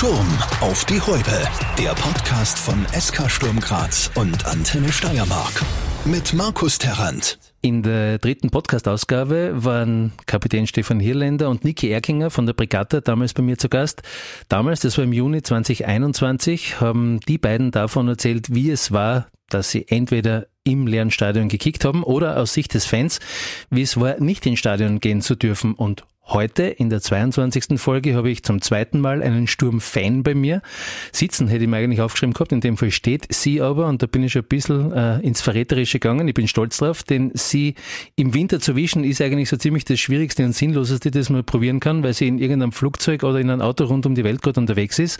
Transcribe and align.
Sturm 0.00 0.38
auf 0.62 0.86
die 0.86 0.98
Häupe. 0.98 1.46
Der 1.76 1.90
Podcast 1.90 2.58
von 2.58 2.86
SK 2.98 3.30
Sturm 3.30 3.60
Graz 3.60 4.10
und 4.14 4.46
Antenne 4.46 4.90
Steiermark. 4.90 5.62
Mit 6.06 6.32
Markus 6.32 6.78
Terrant. 6.78 7.38
In 7.60 7.82
der 7.82 8.16
dritten 8.16 8.48
Podcast-Ausgabe 8.48 9.62
waren 9.62 10.12
Kapitän 10.24 10.66
Stefan 10.66 11.00
Hirländer 11.00 11.50
und 11.50 11.64
Niki 11.64 11.90
Erkinger 11.90 12.30
von 12.30 12.46
der 12.46 12.54
Brigata 12.54 13.02
damals 13.02 13.34
bei 13.34 13.42
mir 13.42 13.58
zu 13.58 13.68
Gast. 13.68 14.00
Damals, 14.48 14.80
das 14.80 14.96
war 14.96 15.04
im 15.04 15.12
Juni 15.12 15.42
2021, 15.42 16.80
haben 16.80 17.20
die 17.28 17.36
beiden 17.36 17.70
davon 17.70 18.08
erzählt, 18.08 18.54
wie 18.54 18.70
es 18.70 18.92
war, 18.92 19.26
dass 19.50 19.70
sie 19.70 19.86
entweder 19.86 20.46
im 20.64 20.86
leeren 20.86 21.10
Stadion 21.10 21.50
gekickt 21.50 21.84
haben 21.84 22.04
oder 22.04 22.38
aus 22.38 22.54
Sicht 22.54 22.72
des 22.72 22.86
Fans, 22.86 23.20
wie 23.68 23.82
es 23.82 24.00
war, 24.00 24.18
nicht 24.18 24.46
ins 24.46 24.60
Stadion 24.60 25.00
gehen 25.00 25.20
zu 25.20 25.34
dürfen 25.34 25.74
und 25.74 26.04
Heute 26.32 26.62
in 26.62 26.90
der 26.90 27.00
22. 27.00 27.80
Folge 27.80 28.14
habe 28.14 28.30
ich 28.30 28.44
zum 28.44 28.62
zweiten 28.62 29.00
Mal 29.00 29.20
einen 29.20 29.48
Sturm-Fan 29.48 30.22
bei 30.22 30.36
mir. 30.36 30.62
Sitzen 31.10 31.48
hätte 31.48 31.64
ich 31.64 31.68
mir 31.68 31.78
eigentlich 31.78 32.00
aufgeschrieben 32.00 32.34
gehabt, 32.34 32.52
in 32.52 32.60
dem 32.60 32.76
Fall 32.76 32.92
steht 32.92 33.26
sie 33.34 33.60
aber, 33.60 33.88
und 33.88 34.00
da 34.00 34.06
bin 34.06 34.22
ich 34.22 34.30
schon 34.30 34.42
ein 34.42 34.48
bisschen 34.48 34.92
äh, 34.92 35.18
ins 35.22 35.40
Verräterische 35.40 35.98
gegangen. 35.98 36.28
Ich 36.28 36.34
bin 36.34 36.46
stolz 36.46 36.76
drauf, 36.76 37.02
denn 37.02 37.32
sie 37.34 37.74
im 38.14 38.32
Winter 38.32 38.60
zu 38.60 38.76
wischen 38.76 39.02
ist 39.02 39.20
eigentlich 39.20 39.48
so 39.48 39.56
ziemlich 39.56 39.84
das 39.84 39.98
Schwierigste 39.98 40.44
und 40.44 40.54
Sinnloseste, 40.54 41.10
das 41.10 41.30
man 41.30 41.44
probieren 41.44 41.80
kann, 41.80 42.04
weil 42.04 42.14
sie 42.14 42.28
in 42.28 42.38
irgendeinem 42.38 42.70
Flugzeug 42.70 43.24
oder 43.24 43.40
in 43.40 43.50
einem 43.50 43.60
Auto 43.60 43.86
rund 43.86 44.06
um 44.06 44.14
die 44.14 44.22
Welt 44.22 44.40
gerade 44.40 44.60
unterwegs 44.60 45.00
ist. 45.00 45.18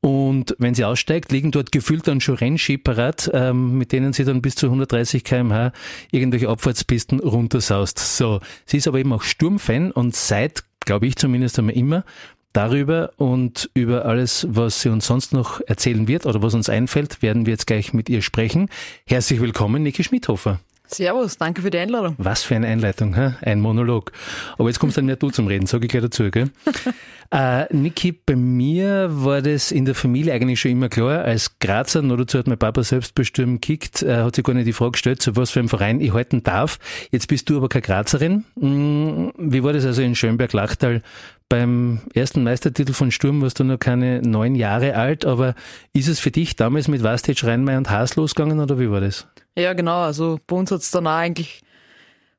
Und 0.00 0.54
wenn 0.60 0.74
sie 0.76 0.84
aussteigt, 0.84 1.32
liegen 1.32 1.50
dort 1.50 1.72
gefühlt 1.72 2.06
dann 2.06 2.20
schon 2.20 2.36
Rennski 2.36 2.78
parat, 2.78 3.28
ähm, 3.34 3.76
mit 3.78 3.90
denen 3.90 4.12
sie 4.12 4.22
dann 4.22 4.40
bis 4.40 4.54
zu 4.54 4.66
130 4.66 5.24
kmh 5.24 5.72
irgendwelche 6.12 6.48
Abfahrtspisten 6.48 7.18
runtersaust. 7.18 7.98
So, 7.98 8.38
sie 8.66 8.76
ist 8.76 8.86
aber 8.86 9.00
eben 9.00 9.12
auch 9.12 9.22
Sturmfan 9.22 9.90
und 9.90 10.14
seit, 10.14 10.35
glaube 10.80 11.06
ich 11.06 11.16
zumindest 11.16 11.58
einmal 11.58 11.74
immer, 11.74 12.04
darüber 12.52 13.10
und 13.16 13.70
über 13.74 14.06
alles, 14.06 14.46
was 14.48 14.80
sie 14.80 14.88
uns 14.88 15.06
sonst 15.06 15.32
noch 15.32 15.60
erzählen 15.66 16.08
wird 16.08 16.24
oder 16.26 16.42
was 16.42 16.54
uns 16.54 16.68
einfällt, 16.68 17.20
werden 17.20 17.44
wir 17.44 17.52
jetzt 17.52 17.66
gleich 17.66 17.92
mit 17.92 18.08
ihr 18.08 18.22
sprechen. 18.22 18.70
Herzlich 19.06 19.40
willkommen, 19.40 19.82
Niki 19.82 20.04
Schmidhofer. 20.04 20.60
Servus, 20.88 21.36
danke 21.36 21.62
für 21.62 21.70
die 21.70 21.78
Einladung. 21.78 22.14
Was 22.18 22.42
für 22.42 22.54
eine 22.54 22.66
Einleitung, 22.66 23.14
hä? 23.14 23.34
ein 23.42 23.60
Monolog. 23.60 24.12
Aber 24.58 24.68
jetzt 24.68 24.78
kommst 24.78 24.96
dann 24.96 25.06
mehr 25.06 25.16
du 25.16 25.30
zum 25.30 25.46
Reden, 25.46 25.66
sage 25.66 25.86
ich 25.86 25.90
gleich 25.90 26.02
dazu. 26.02 26.30
Gell? 26.30 26.50
äh, 27.32 27.72
Niki, 27.74 28.12
bei 28.12 28.36
mir 28.36 29.08
war 29.10 29.42
das 29.42 29.72
in 29.72 29.84
der 29.84 29.94
Familie 29.94 30.32
eigentlich 30.32 30.60
schon 30.60 30.70
immer 30.70 30.88
klar. 30.88 31.24
Als 31.24 31.58
Grazer, 31.58 32.02
nur 32.02 32.18
dazu 32.18 32.38
hat 32.38 32.46
mein 32.46 32.58
Papa 32.58 32.82
selbstbestimmt 32.82 33.62
gekickt, 33.62 34.02
äh, 34.02 34.22
hat 34.22 34.36
sich 34.36 34.44
gar 34.44 34.54
nicht 34.54 34.66
die 34.66 34.72
Frage 34.72 34.92
gestellt, 34.92 35.22
zu 35.22 35.36
was 35.36 35.50
für 35.50 35.60
einem 35.60 35.68
Verein 35.68 36.00
ich 36.00 36.12
halten 36.12 36.42
darf. 36.42 36.78
Jetzt 37.10 37.28
bist 37.28 37.50
du 37.50 37.56
aber 37.56 37.68
keine 37.68 37.82
Grazerin. 37.82 38.44
Hm, 38.58 39.32
wie 39.38 39.62
war 39.62 39.72
das 39.72 39.84
also 39.84 40.02
in 40.02 40.14
Schönberg-Lachtal? 40.14 41.02
Beim 41.48 42.00
ersten 42.12 42.42
Meistertitel 42.42 42.92
von 42.92 43.12
Sturm 43.12 43.40
warst 43.40 43.60
du 43.60 43.64
noch 43.64 43.78
keine 43.78 44.20
neun 44.20 44.56
Jahre 44.56 44.96
alt, 44.96 45.24
aber 45.24 45.54
ist 45.92 46.08
es 46.08 46.18
für 46.18 46.32
dich 46.32 46.56
damals 46.56 46.88
mit 46.88 47.04
Wastic, 47.04 47.44
Rheinmeier 47.44 47.78
und 47.78 47.88
Haas 47.88 48.16
losgegangen 48.16 48.58
oder 48.58 48.80
wie 48.80 48.90
war 48.90 49.00
das? 49.00 49.28
Ja, 49.56 49.72
genau. 49.72 50.02
Also 50.02 50.40
bei 50.46 50.56
uns 50.56 50.72
hat 50.72 50.80
es 50.80 50.90
dann 50.90 51.06
auch 51.06 51.12
eigentlich 51.12 51.62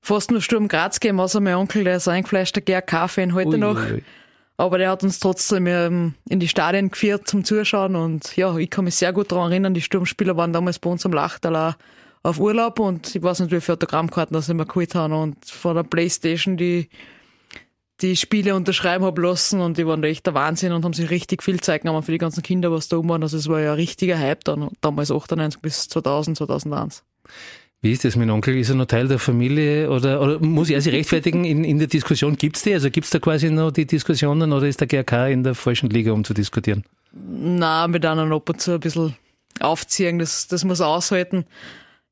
fast 0.02 0.30
nur 0.31 0.41
Sturm 0.41 0.67
Graz 0.67 1.00
gegeben, 1.00 1.22
außer 1.22 1.39
mein 1.39 1.55
Onkel, 1.55 1.85
der 1.85 1.97
ist 1.97 2.09
eingefleischter 2.09 2.59
GRK-Fan 2.59 3.33
heute 3.33 3.52
ui, 3.52 3.58
noch. 3.58 3.78
Ui. 3.78 4.03
Aber 4.58 4.78
der 4.78 4.89
hat 4.89 5.03
uns 5.03 5.19
trotzdem 5.19 5.67
ähm, 5.67 6.16
in 6.28 6.41
die 6.41 6.47
Stadien 6.50 6.89
geführt 6.89 7.28
zum 7.28 7.45
Zuschauen 7.45 7.95
und 7.95 8.35
ja, 8.35 8.58
ich 8.58 8.69
kann 8.69 8.85
mich 8.85 8.95
sehr 8.95 9.13
gut 9.13 9.31
daran 9.31 9.52
erinnern, 9.52 9.73
die 9.73 9.81
Sturmspieler 9.81 10.35
waren 10.35 10.52
damals 10.52 10.80
bei 10.80 10.89
uns 10.89 11.05
am 11.05 11.13
Lachtal 11.13 11.55
auch 11.55 11.73
auf 12.23 12.39
Urlaub 12.39 12.80
und 12.80 13.16
ich 13.16 13.23
weiß 13.23 13.39
nicht, 13.39 13.52
wie 13.52 13.61
viele 13.61 13.75
Autogrammkarten 13.75 14.33
das 14.33 14.50
immer 14.50 14.66
geholt 14.66 14.95
haben 14.95 15.13
und 15.13 15.45
von 15.45 15.75
der 15.75 15.83
Playstation 15.83 16.58
die 16.58 16.89
die 18.02 18.16
Spiele 18.16 18.56
unterschreiben 18.56 19.03
habe 19.03 19.22
lassen 19.22 19.59
und 19.59 19.78
die 19.78 19.88
waren 19.88 20.02
da 20.02 20.08
echt 20.08 20.26
der 20.26 20.34
Wahnsinn 20.34 20.72
und 20.72 20.86
haben 20.86 20.94
sich 20.94 21.09
richtig 21.09 21.42
viel 21.42 21.59
Zeit 21.59 21.81
genommen 21.81 22.03
für 22.03 22.12
die 22.12 22.20
ganzen 22.20 22.44
Kinder, 22.44 22.72
was 22.72 22.90
da 22.90 22.98
um 22.98 23.09
waren. 23.09 23.23
Also 23.23 23.38
es 23.38 23.48
war 23.48 23.59
ja 23.59 23.72
ein 23.72 23.78
richtiger 23.78 24.20
Hype 24.20 24.44
dann, 24.44 24.70
damals 24.81 25.12
98 25.12 25.62
bis 25.62 25.88
2000, 25.90 26.38
2001. 26.38 27.03
Wie 27.81 27.92
ist 27.92 28.06
das 28.06 28.16
mit 28.16 28.30
Onkel? 28.30 28.57
Ist 28.57 28.69
er 28.69 28.75
noch 28.75 28.86
Teil 28.86 29.07
der 29.07 29.19
Familie 29.19 29.90
oder, 29.90 30.22
oder 30.22 30.40
muss 30.40 30.69
er 30.69 30.81
sich 30.81 30.94
rechtfertigen 30.94 31.46
in, 31.46 31.63
in 31.63 31.78
der 31.78 31.88
Diskussion? 31.88 32.36
Gibt 32.36 32.57
es 32.57 32.63
die? 32.63 32.74
Also 32.74 32.90
gibt 32.90 33.06
es 33.06 33.12
da 33.12 33.19
quasi 33.19 33.50
noch 33.50 33.72
die 33.72 33.86
Diskussionen 33.86 34.52
oder 34.52 34.68
ist 34.68 34.80
der 34.80 34.88
GRK 34.88 35.28
in 35.28 35.44
der 35.44 35.53
falschen 35.56 35.90
Liga, 35.90 36.12
um 36.12 36.24
zu 36.24 36.34
diskutieren? 36.34 36.84
Na, 37.13 37.88
mit 37.88 38.06
einer 38.06 38.31
ab 38.31 38.50
und 38.50 38.62
zu 38.62 38.74
ein 38.74 38.80
bisschen 38.80 39.16
aufziehen, 39.59 40.19
das, 40.19 40.47
das 40.47 40.63
muss 40.63 40.81
aushalten. 40.81 41.46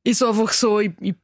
Ist 0.03 0.23
einfach 0.23 0.51
so, 0.51 0.79
ich, 0.79 0.91
ich 0.99 1.15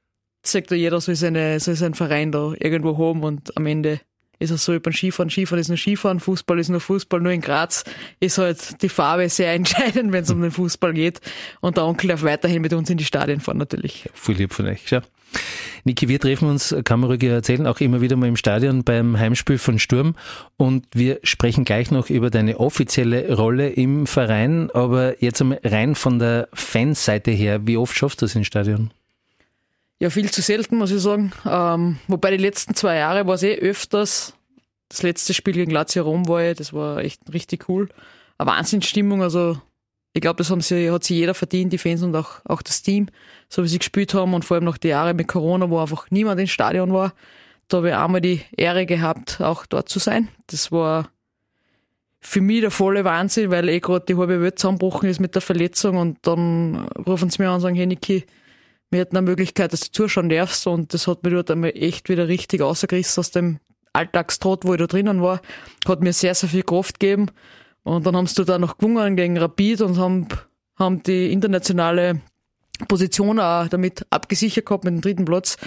sag 0.44 0.68
da 0.68 0.76
jeder 0.76 1.02
soll, 1.02 1.16
seine, 1.16 1.60
soll 1.60 1.76
seinen 1.76 1.94
Verein 1.94 2.32
da 2.32 2.54
irgendwo 2.60 2.98
haben 2.98 3.24
und 3.24 3.56
am 3.56 3.66
Ende 3.68 4.02
ist 4.42 4.52
es 4.52 4.66
so 4.66 4.78
beim 4.80 4.94
Skifahren, 4.94 5.30
Skifahren 5.30 5.62
ist 5.62 5.68
nur 5.70 5.78
Skifahren, 5.78 6.20
Fußball 6.20 6.60
ist 6.60 6.70
nur 6.70 6.80
Fußball, 6.80 7.22
nur 7.22 7.32
in 7.32 7.42
Graz 7.42 7.84
ist 8.20 8.38
halt 8.38 8.82
die 8.82 8.90
Farbe 8.90 9.30
sehr 9.30 9.54
entscheidend, 9.54 10.12
wenn 10.12 10.24
es 10.24 10.32
um 10.32 10.42
den 10.42 10.52
Fußball 10.52 10.94
geht. 10.94 11.22
Und 11.62 11.78
der 11.78 11.86
Onkel 11.86 12.10
darf 12.10 12.24
weiterhin 12.24 12.62
mit 12.62 12.74
uns 12.74 12.90
in 12.90 12.98
die 12.98 13.06
Stadien 13.06 13.40
fahren 13.40 13.58
natürlich. 13.58 14.10
Viel 14.14 14.36
lieb 14.36 14.54
von 14.54 14.68
euch, 14.68 14.90
ja. 14.90 15.02
Niki, 15.84 16.08
wir 16.08 16.20
treffen 16.20 16.50
uns, 16.50 16.76
kann 16.84 17.00
man 17.00 17.10
ruhig 17.10 17.24
erzählen, 17.24 17.66
auch 17.66 17.80
immer 17.80 18.02
wieder 18.02 18.16
mal 18.16 18.28
im 18.28 18.36
Stadion 18.36 18.84
beim 18.84 19.18
Heimspiel 19.18 19.58
von 19.58 19.80
Sturm 19.80 20.16
und 20.58 20.86
wir 20.94 21.20
sprechen 21.24 21.64
gleich 21.64 21.90
noch 21.90 22.10
über 22.10 22.30
deine 22.30 22.60
offizielle 22.60 23.34
Rolle 23.34 23.70
im 23.70 24.08
Verein, 24.08 24.70
aber 24.72 25.24
jetzt 25.24 25.42
einmal 25.42 25.62
rein 25.64 25.96
von 25.96 26.20
der 26.20 26.50
Fanseite 26.54 27.32
her, 27.32 27.66
wie 27.66 27.78
oft 27.78 27.96
schaffst 27.96 28.22
du 28.22 28.26
das 28.26 28.36
im 28.36 28.44
Stadion? 28.44 28.92
Ja, 30.02 30.10
viel 30.10 30.32
zu 30.32 30.42
selten, 30.42 30.78
muss 30.78 30.90
ich 30.90 31.00
sagen. 31.00 31.32
Ähm, 31.46 32.00
wobei 32.08 32.32
die 32.32 32.42
letzten 32.42 32.74
zwei 32.74 32.96
Jahre 32.96 33.28
war 33.28 33.36
es 33.36 33.44
eh 33.44 33.54
öfters. 33.54 34.34
Das 34.90 35.04
letzte 35.04 35.36
Spiel 35.36 35.54
gegen 35.54 35.70
Lazio 35.70 36.02
Rom 36.02 36.28
war 36.28 36.42
ja, 36.42 36.56
das 36.56 36.74
war 36.74 36.98
echt 36.98 37.22
richtig 37.32 37.70
cool. 37.70 37.88
Eine 38.40 38.50
Wahnsinnsstimmung, 38.50 39.22
also 39.22 39.62
ich 40.14 40.22
glaube, 40.22 40.38
das 40.38 40.50
haben 40.50 40.62
sie, 40.62 40.90
hat 40.90 41.04
sich 41.04 41.18
jeder 41.18 41.36
verdient, 41.36 41.72
die 41.72 41.78
Fans 41.78 42.02
und 42.02 42.16
auch, 42.16 42.42
auch 42.46 42.64
das 42.64 42.82
Team, 42.82 43.10
so 43.48 43.64
wie 43.64 43.68
sie 43.68 43.78
gespielt 43.78 44.16
haben 44.16 44.34
und 44.34 44.44
vor 44.44 44.56
allem 44.56 44.64
noch 44.64 44.78
die 44.78 44.88
Jahre 44.88 45.14
mit 45.14 45.28
Corona, 45.28 45.70
wo 45.70 45.78
einfach 45.78 46.10
niemand 46.10 46.42
ins 46.42 46.50
Stadion 46.50 46.92
war. 46.92 47.14
Da 47.68 47.78
habe 47.78 47.90
ich 47.90 47.96
einmal 47.96 48.22
die 48.22 48.42
Ehre 48.58 48.88
gehabt, 48.88 49.40
auch 49.40 49.68
dort 49.68 49.88
zu 49.88 50.00
sein. 50.00 50.30
Das 50.48 50.72
war 50.72 51.12
für 52.22 52.42
mich 52.42 52.62
der 52.62 52.72
volle 52.72 53.04
Wahnsinn, 53.04 53.52
weil 53.52 53.70
eh 53.70 53.80
gerade 53.80 54.06
die 54.08 54.16
halbe 54.16 54.42
Welt 54.42 54.58
zusammenbrochen 54.58 55.08
ist 55.08 55.20
mit 55.20 55.36
der 55.36 55.44
Verletzung 55.44 55.98
und 55.98 56.18
dann 56.24 56.88
rufen 57.06 57.30
sie 57.30 57.40
mir 57.40 57.50
an 57.50 57.56
und 57.56 57.62
sagen, 57.62 57.76
hey 57.76 57.86
Niki, 57.86 58.26
wir 58.92 59.02
hatten 59.02 59.18
eine 59.18 59.26
Möglichkeit, 59.26 59.74
dass 59.74 59.82
du 59.82 59.92
zuschauen 59.92 60.30
darfst 60.30 60.68
und 60.68 60.94
das 60.94 61.08
hat 61.08 61.24
mir 61.24 61.32
dort 61.32 61.50
einmal 61.50 61.72
echt 61.76 62.10
wieder 62.10 62.28
richtig 62.28 62.62
ausgerissen 62.62 63.22
aus 63.22 63.32
dem 63.32 63.60
Alltagstrott, 63.94 64.66
wo 64.66 64.74
ich 64.74 64.80
da 64.80 64.88
drinnen 64.88 65.22
war. 65.22 65.42
Hat 65.88 66.02
mir 66.02 66.14
sehr, 66.14 66.36
sehr 66.36 66.50
viel 66.50 66.64
Kraft 66.64 67.00
gegeben. 67.00 67.28
Und 67.84 68.06
dann 68.06 68.16
haben 68.16 68.28
sie 68.28 68.46
da 68.46 68.60
noch 68.60 68.78
gewonnen 68.78 69.16
gegen 69.16 69.38
Rapid 69.38 69.82
und 69.82 69.98
haben, 69.98 70.28
haben 70.78 71.02
die 71.04 71.32
internationale 71.32 72.22
Position 72.88 73.40
auch 73.40 73.68
damit 73.68 74.06
abgesichert 74.10 74.66
gehabt 74.66 74.84
mit 74.84 74.94
dem 74.94 75.02
dritten 75.02 75.26
Platz. 75.26 75.58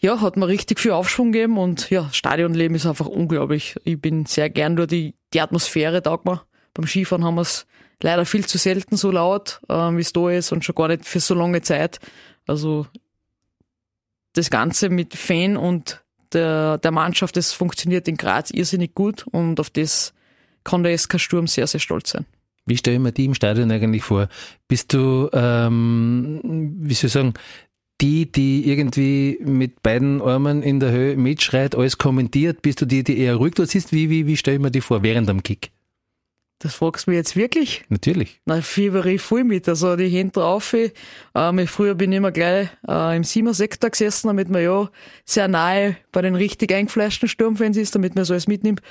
Ja, 0.00 0.20
hat 0.20 0.36
mir 0.36 0.48
richtig 0.48 0.80
viel 0.80 0.92
Aufschwung 0.92 1.32
gegeben 1.32 1.58
und 1.58 1.90
ja, 1.90 2.08
Stadionleben 2.12 2.74
ist 2.74 2.86
einfach 2.86 3.06
unglaublich. 3.06 3.76
Ich 3.84 4.00
bin 4.00 4.26
sehr 4.26 4.48
gern 4.48 4.76
dort, 4.76 4.90
die, 4.90 5.14
die 5.34 5.40
Atmosphäre 5.40 6.02
taugt 6.02 6.24
mir. 6.24 6.42
Beim 6.72 6.86
Skifahren 6.86 7.24
haben 7.24 7.34
wir 7.34 7.42
es 7.42 7.66
leider 8.02 8.24
viel 8.24 8.46
zu 8.46 8.56
selten 8.56 8.96
so 8.96 9.10
laut, 9.10 9.60
äh, 9.68 9.74
wie 9.74 10.00
es 10.00 10.12
da 10.12 10.30
ist 10.30 10.52
und 10.52 10.64
schon 10.64 10.74
gar 10.74 10.88
nicht 10.88 11.04
für 11.04 11.20
so 11.20 11.34
lange 11.34 11.60
Zeit. 11.60 12.00
Also 12.50 12.88
das 14.32 14.50
Ganze 14.50 14.88
mit 14.88 15.14
Fan 15.14 15.56
und 15.56 16.02
der, 16.32 16.78
der 16.78 16.90
Mannschaft, 16.90 17.36
das 17.36 17.52
funktioniert 17.52 18.08
in 18.08 18.16
Graz 18.16 18.50
irrsinnig 18.50 18.92
gut 18.94 19.24
und 19.30 19.60
auf 19.60 19.70
das 19.70 20.12
kann 20.64 20.82
der 20.82 20.98
SK 20.98 21.20
Sturm 21.20 21.46
sehr, 21.46 21.68
sehr 21.68 21.78
stolz 21.78 22.10
sein. 22.10 22.26
Wie 22.66 22.76
stelle 22.76 22.96
ich 22.96 23.02
mir 23.02 23.12
die 23.12 23.26
im 23.26 23.34
Stadion 23.34 23.70
eigentlich 23.70 24.02
vor? 24.02 24.28
Bist 24.66 24.92
du, 24.92 25.30
ähm, 25.32 26.40
wie 26.80 26.94
soll 26.94 27.06
ich 27.06 27.12
sagen, 27.12 27.34
die, 28.00 28.30
die 28.30 28.68
irgendwie 28.68 29.38
mit 29.42 29.80
beiden 29.82 30.20
Armen 30.20 30.64
in 30.64 30.80
der 30.80 30.90
Höhe 30.90 31.16
mitschreit, 31.16 31.76
alles 31.76 31.98
kommentiert? 31.98 32.62
Bist 32.62 32.80
du 32.80 32.84
die, 32.84 33.04
die 33.04 33.18
eher 33.18 33.36
ruhig 33.36 33.54
dort 33.54 33.70
sitzt? 33.70 33.92
Wie, 33.92 34.10
wie, 34.10 34.26
wie 34.26 34.36
stelle 34.36 34.56
ich 34.56 34.62
mir 34.62 34.72
die 34.72 34.80
vor 34.80 35.04
während 35.04 35.30
am 35.30 35.44
Kick? 35.44 35.70
Das 36.62 36.74
fragst 36.74 37.06
du 37.06 37.10
mich 37.10 37.16
jetzt 37.16 37.36
wirklich? 37.36 37.84
Natürlich. 37.88 38.38
Na, 38.44 38.60
fieber 38.60 39.06
ich 39.06 39.22
voll 39.22 39.44
mit. 39.44 39.66
Also 39.66 39.96
die 39.96 40.08
Hände 40.08 40.32
drauf. 40.32 40.74
Ähm, 41.34 41.66
früher 41.66 41.94
bin 41.94 42.12
ich 42.12 42.18
immer 42.18 42.32
gleich 42.32 42.68
äh, 42.86 43.16
im 43.16 43.24
Siemer-Sektor 43.24 43.88
gesessen, 43.88 44.26
damit 44.26 44.50
man 44.50 44.62
ja 44.62 44.90
sehr 45.24 45.48
nahe 45.48 45.96
bei 46.12 46.20
den 46.20 46.34
richtig 46.34 46.70
eingefleischten 46.74 47.30
Sturmfans 47.30 47.78
ist, 47.78 47.94
damit 47.94 48.14
man 48.14 48.26
so 48.26 48.34
alles 48.34 48.46
mitnimmt. 48.46 48.82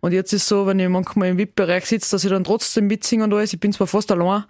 Und 0.00 0.12
jetzt 0.12 0.32
ist 0.32 0.48
so, 0.48 0.66
wenn 0.66 0.80
ich 0.80 0.88
manchmal 0.88 1.28
im 1.28 1.38
VIP-Bereich 1.38 1.84
sitze, 1.84 2.12
dass 2.12 2.24
ich 2.24 2.30
dann 2.30 2.44
trotzdem 2.44 2.86
mitsinge 2.86 3.24
und 3.24 3.34
alles. 3.34 3.52
Ich 3.52 3.60
bin 3.60 3.74
zwar 3.74 3.88
fast 3.88 4.10
allein, 4.10 4.44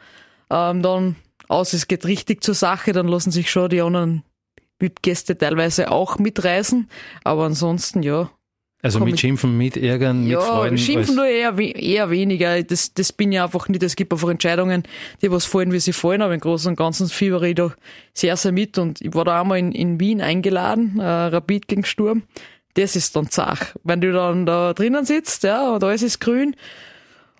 ähm, 0.48 0.80
dann 0.80 1.16
aus, 1.48 1.72
es 1.72 1.88
geht 1.88 2.06
richtig 2.06 2.44
zur 2.44 2.54
Sache, 2.54 2.92
dann 2.92 3.08
lassen 3.08 3.32
sich 3.32 3.50
schon 3.50 3.70
die 3.70 3.80
anderen 3.80 4.22
VIP-Gäste 4.78 5.36
teilweise 5.36 5.90
auch 5.90 6.20
mitreisen. 6.20 6.88
Aber 7.24 7.46
ansonsten, 7.46 8.04
ja, 8.04 8.30
also 8.80 9.00
mit 9.00 9.18
Schimpfen, 9.18 9.58
mit 9.58 9.76
Ärgern, 9.76 10.26
ja, 10.26 10.38
mit 10.38 10.46
Freuden? 10.46 10.78
Schimpfen 10.78 11.16
nur 11.16 11.26
eher, 11.26 11.58
eher 11.58 12.10
weniger. 12.10 12.62
Das, 12.62 12.94
das 12.94 13.12
bin 13.12 13.32
ja 13.32 13.44
einfach 13.44 13.68
nicht. 13.68 13.82
Es 13.82 13.96
gibt 13.96 14.12
einfach 14.12 14.28
Entscheidungen, 14.28 14.84
die 15.20 15.30
was 15.30 15.46
fallen, 15.46 15.72
wie 15.72 15.80
sie 15.80 15.92
fallen. 15.92 16.22
Aber 16.22 16.32
im 16.32 16.40
Großen 16.40 16.70
und 16.70 16.76
Ganzen 16.76 17.08
fieber 17.08 17.42
ich 17.42 17.56
da 17.56 17.72
sehr, 18.14 18.36
sehr 18.36 18.52
mit. 18.52 18.78
Und 18.78 19.00
ich 19.00 19.12
war 19.14 19.24
da 19.24 19.40
einmal 19.40 19.58
in, 19.58 19.72
in 19.72 19.98
Wien 19.98 20.20
eingeladen, 20.20 21.00
äh, 21.00 21.04
Rapid 21.04 21.66
gegen 21.66 21.84
Sturm. 21.84 22.22
Das 22.74 22.94
ist 22.94 23.16
dann 23.16 23.28
zach. 23.30 23.74
Wenn 23.82 24.00
du 24.00 24.12
dann 24.12 24.46
da 24.46 24.72
drinnen 24.74 25.04
sitzt, 25.04 25.42
ja, 25.42 25.72
und 25.72 25.82
alles 25.82 26.02
ist 26.02 26.20
grün. 26.20 26.54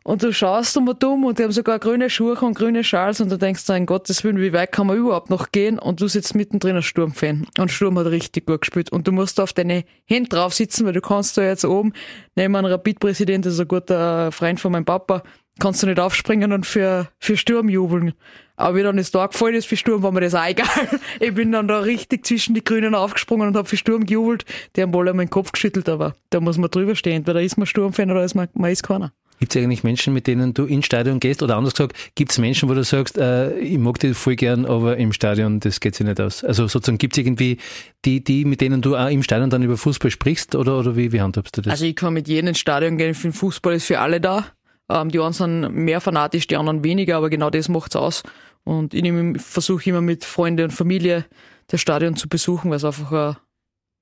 Und 0.04 0.22
du 0.22 0.32
schaust 0.32 0.76
um 0.76 0.88
und 0.88 1.02
um 1.04 1.24
und 1.24 1.38
die 1.38 1.44
haben 1.44 1.52
sogar 1.52 1.78
grüne 1.78 2.08
Schuhe 2.08 2.34
und 2.34 2.54
grüne 2.54 2.84
Schals 2.84 3.20
und 3.20 3.30
du 3.30 3.36
denkst, 3.36 3.68
in 3.68 3.86
Gottes 3.86 4.24
Willen, 4.24 4.40
wie 4.40 4.52
weit 4.52 4.72
kann 4.72 4.86
man 4.86 4.96
überhaupt 4.96 5.30
noch 5.30 5.52
gehen? 5.52 5.78
Und 5.78 6.00
du 6.00 6.08
sitzt 6.08 6.34
mittendrin 6.34 6.76
als 6.76 6.86
Sturmfan. 6.86 7.46
Und 7.58 7.70
Sturm 7.70 7.98
hat 7.98 8.06
richtig 8.06 8.46
gut 8.46 8.62
gespielt. 8.62 8.90
Und 8.90 9.06
du 9.06 9.12
musst 9.12 9.40
auf 9.40 9.52
deine 9.52 9.84
Hände 10.06 10.30
drauf 10.30 10.54
sitzen, 10.54 10.86
weil 10.86 10.92
du 10.94 11.00
kannst 11.00 11.36
da 11.36 11.42
jetzt 11.42 11.64
oben 11.64 11.92
neben 12.36 12.56
einem 12.56 12.70
Rapid-Präsident, 12.70 13.44
das 13.44 13.54
ist 13.54 13.60
ein 13.60 13.68
guter 13.68 14.32
Freund 14.32 14.60
von 14.60 14.72
meinem 14.72 14.84
Papa, 14.84 15.22
kannst 15.58 15.82
du 15.82 15.86
nicht 15.86 16.00
aufspringen 16.00 16.52
und 16.52 16.66
für, 16.66 17.08
für 17.18 17.36
Sturm 17.36 17.68
jubeln. 17.68 18.14
Aber 18.56 18.76
wie 18.76 18.82
dann 18.82 18.96
das 18.96 19.10
da 19.10 19.26
gefallen 19.26 19.54
ist 19.54 19.66
für 19.66 19.76
Sturm, 19.76 20.02
war 20.02 20.12
mir 20.12 20.20
das 20.20 20.34
auch 20.34 20.46
egal. 20.46 20.66
Ich 21.20 21.34
bin 21.34 21.52
dann 21.52 21.68
da 21.68 21.80
richtig 21.80 22.26
zwischen 22.26 22.54
die 22.54 22.64
Grünen 22.64 22.94
aufgesprungen 22.94 23.48
und 23.48 23.56
habe 23.56 23.68
für 23.68 23.76
Sturm 23.76 24.04
gejubelt. 24.04 24.44
Die 24.74 24.82
haben 24.82 24.92
wohl 24.92 25.06
den 25.06 25.30
Kopf 25.30 25.52
geschüttelt, 25.52 25.88
aber 25.88 26.14
da 26.30 26.40
muss 26.40 26.58
man 26.58 26.70
drüber 26.70 26.96
stehen. 26.96 27.16
Entweder 27.18 27.42
ist 27.42 27.56
man 27.56 27.66
Sturmfan 27.66 28.10
oder 28.10 28.24
ist 28.24 28.34
man, 28.34 28.48
man 28.54 28.70
ist 28.70 28.82
keiner. 28.82 29.12
Gibt 29.38 29.55
es 29.55 29.62
eigentlich 29.62 29.85
Menschen, 29.85 30.14
mit 30.14 30.26
denen 30.26 30.55
du 30.55 30.64
ins 30.64 30.87
Stadion 30.87 31.20
gehst? 31.20 31.43
Oder 31.43 31.56
anders 31.56 31.75
gesagt, 31.75 31.96
gibt 32.14 32.32
es 32.32 32.38
Menschen, 32.38 32.69
wo 32.69 32.75
du 32.75 32.82
sagst, 32.85 33.19
äh, 33.19 33.56
ich 33.58 33.79
mag 33.79 33.99
die 33.99 34.14
voll 34.14 34.37
gern, 34.37 34.67
aber 34.67 34.96
im 34.96 35.12
Stadion, 35.12 35.61
das 35.61 35.81
geht 35.81 35.94
sich 35.94 36.06
nicht 36.06 36.20
aus? 36.20 36.43
Also 36.44 36.67
sozusagen 36.67 36.99
gibt 36.99 37.17
es 37.17 37.25
irgendwie 37.25 37.58
die, 38.05 38.23
die, 38.23 38.44
mit 38.44 38.61
denen 38.61 38.82
du 38.82 38.96
auch 38.96 39.08
im 39.08 39.23
Stadion 39.23 39.50
dann 39.50 39.62
über 39.62 39.76
Fußball 39.76 40.11
sprichst 40.11 40.55
oder, 40.55 40.79
oder 40.79 40.96
wie, 40.96 41.12
wie 41.12 41.20
handhabst 41.20 41.56
du 41.56 41.62
das? 41.62 41.70
Also 41.70 41.85
ich 41.85 41.96
kann 41.96 42.14
mit 42.14 42.29
jedem 42.29 42.49
ins 42.49 42.58
Stadion 42.58 42.99
gehen, 42.99 43.12
ich 43.12 43.19
finde 43.19 43.37
Fußball 43.37 43.75
ist 43.75 43.87
für 43.87 44.00
alle 44.00 44.20
da. 44.20 44.46
Ähm, 44.88 45.11
die 45.11 45.20
einen 45.20 45.32
sind 45.32 45.73
mehr 45.75 46.00
fanatisch, 46.00 46.46
die 46.46 46.56
anderen 46.56 46.82
weniger, 46.82 47.17
aber 47.17 47.31
genau 47.31 47.50
das 47.50 47.69
macht's 47.69 47.96
aus. 47.96 48.23
Und 48.64 48.93
ich 48.94 49.05
versuche 49.41 49.88
immer 49.91 50.00
mit 50.00 50.25
Freunden 50.25 50.64
und 50.64 50.70
Familie 50.73 51.25
das 51.69 51.81
Stadion 51.81 52.17
zu 52.17 52.29
besuchen, 52.29 52.70
weil 52.70 52.79
es 52.79 52.84
einfach 52.84 53.12
ein 53.12 53.37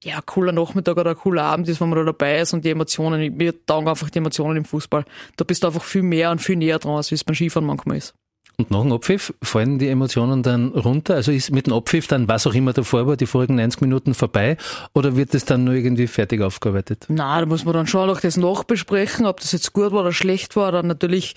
ja, 0.04 0.20
cooler 0.25 0.52
Nachmittag 0.52 0.96
oder 0.96 1.10
ein 1.10 1.16
cooler 1.16 1.44
Abend 1.44 1.69
ist, 1.69 1.81
wenn 1.81 1.88
man 1.88 1.98
da 1.98 2.04
dabei 2.04 2.40
ist 2.40 2.52
und 2.52 2.64
die 2.64 2.70
Emotionen, 2.70 3.37
mir 3.37 3.66
taugen 3.66 3.88
einfach 3.88 4.10
die 4.10 4.19
Emotionen 4.19 4.58
im 4.58 4.64
Fußball. 4.64 5.04
Da 5.37 5.44
bist 5.44 5.62
du 5.62 5.69
einfach 5.69 5.82
viel 5.82 6.02
mehr 6.02 6.31
und 6.31 6.40
viel 6.40 6.56
näher 6.56 6.78
dran, 6.78 6.96
als 6.96 7.10
wie 7.10 7.14
es 7.14 7.25
beim 7.25 7.34
Skifahren 7.34 7.66
manchmal 7.66 7.96
ist. 7.96 8.14
Und 8.58 8.70
nach 8.70 8.82
dem 8.82 8.93
Abpfiff 8.93 9.34
fallen 9.43 9.78
die 9.78 9.88
Emotionen 9.88 10.43
dann 10.43 10.69
runter? 10.69 11.14
Also 11.14 11.31
ist 11.31 11.50
mit 11.50 11.66
dem 11.66 11.75
Abpfiff 11.75 12.06
dann, 12.06 12.26
was 12.26 12.46
auch 12.46 12.54
immer 12.54 12.72
davor 12.72 13.06
war, 13.06 13.16
die 13.16 13.26
vorigen 13.26 13.56
90 13.56 13.82
Minuten 13.82 14.14
vorbei? 14.14 14.56
Oder 14.94 15.14
wird 15.14 15.34
das 15.34 15.44
dann 15.44 15.64
nur 15.64 15.75
irgendwie 15.75 16.06
fertig 16.06 16.40
aufgearbeitet? 16.40 17.04
Na, 17.08 17.38
da 17.38 17.44
muss 17.44 17.66
man 17.66 17.75
dann 17.75 17.87
schon 17.87 18.08
auch 18.08 18.20
das 18.20 18.38
nachbesprechen, 18.38 19.26
ob 19.26 19.40
das 19.40 19.52
jetzt 19.52 19.75
gut 19.75 19.93
war 19.93 20.00
oder 20.00 20.12
schlecht 20.12 20.56
war. 20.56 20.72
Dann 20.72 20.87
natürlich 20.87 21.34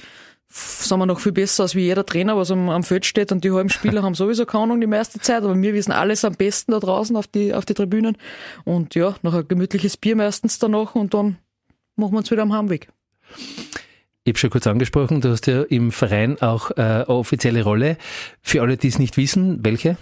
sind 0.51 0.98
wir 0.98 1.06
noch 1.06 1.19
viel 1.19 1.31
besser 1.31 1.63
als 1.63 1.75
wie 1.75 1.81
jeder 1.81 2.06
Trainer, 2.06 2.36
was 2.36 2.50
am, 2.50 2.69
am 2.69 2.84
Feld 2.84 3.06
steht 3.06 3.31
und 3.31 3.44
die 3.44 3.51
halben 3.51 3.69
Spieler 3.69 4.01
haben 4.01 4.16
sowieso 4.16 4.46
keine 4.46 4.63
Ahnung 4.63 4.81
die 4.81 4.88
meiste 4.88 5.19
Zeit, 5.19 5.44
aber 5.44 5.56
wir 5.56 5.74
wissen 5.74 5.92
alles 5.92 6.25
am 6.25 6.34
besten 6.34 6.72
da 6.72 6.80
draußen 6.80 7.16
auf 7.16 7.28
die, 7.28 7.54
auf 7.54 7.66
die 7.66 7.75
Tribünen 7.75 8.18
und 8.66 8.96
ja, 8.96 9.16
noch 9.22 9.34
ein 9.34 9.48
gemütliches 9.48 9.98
Bier 9.98 10.16
meistens 10.16 10.57
danach 10.57 10.96
und 10.96 11.13
dann 11.13 11.38
machen 11.96 12.13
wir 12.13 12.18
uns 12.18 12.31
wieder 12.31 12.42
am 12.42 12.54
Heimweg. 12.54 12.90
Ich 14.24 14.31
habe 14.31 14.40
schon 14.40 14.50
kurz 14.50 14.68
angesprochen, 14.68 15.22
du 15.22 15.30
hast 15.30 15.48
ja 15.48 15.63
im 15.63 15.92
Verein 15.92 16.42
auch 16.42 16.72
äh, 16.72 16.81
eine 16.81 17.10
offizielle 17.10 17.63
Rolle. 17.63 17.98
Für 18.42 18.62
alle, 18.62 18.78
die 18.78 18.88
es 18.88 19.00
nicht 19.00 19.18
wissen, 19.18 19.63
welche? 19.63 19.98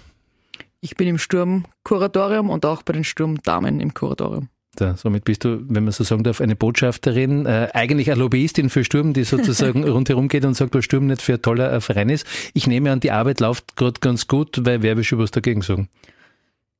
Ich 0.79 0.95
bin 0.95 1.07
im 1.07 1.17
Sturmkuratorium 1.17 2.49
und 2.49 2.65
auch 2.65 2.83
bei 2.83 2.93
den 2.93 3.03
Sturmdamen 3.03 3.79
im 3.79 3.93
Kuratorium. 3.93 4.49
Da, 4.79 4.95
somit 4.95 5.25
bist 5.25 5.43
du, 5.43 5.59
wenn 5.67 5.85
man 5.85 5.91
so 5.91 6.03
sagen 6.03 6.23
darf, 6.23 6.39
eine 6.39 6.55
Botschafterin, 6.55 7.47
äh, 7.47 7.69
eigentlich 7.73 8.11
eine 8.11 8.19
Lobbyistin 8.19 8.69
für 8.69 8.83
Sturm, 8.83 9.13
die 9.13 9.23
sozusagen 9.23 9.83
rundherum 9.89 10.27
geht 10.27 10.45
und 10.45 10.53
sagt, 10.53 10.75
was 10.75 10.85
Sturm 10.85 11.07
nicht 11.07 11.23
für 11.23 11.33
ein 11.33 11.41
toller 11.41 11.73
äh, 11.73 11.81
Verein 11.81 12.09
ist. 12.09 12.27
Ich 12.53 12.67
nehme 12.67 12.91
an, 12.91 12.99
die 12.99 13.09
Arbeit 13.09 13.39
läuft 13.39 13.75
gerade 13.75 13.99
ganz 13.99 14.27
gut, 14.27 14.63
weil 14.65 14.83
wer 14.83 14.95
will 14.95 15.03
schon 15.03 15.17
was 15.17 15.31
dagegen 15.31 15.63
sagen? 15.63 15.89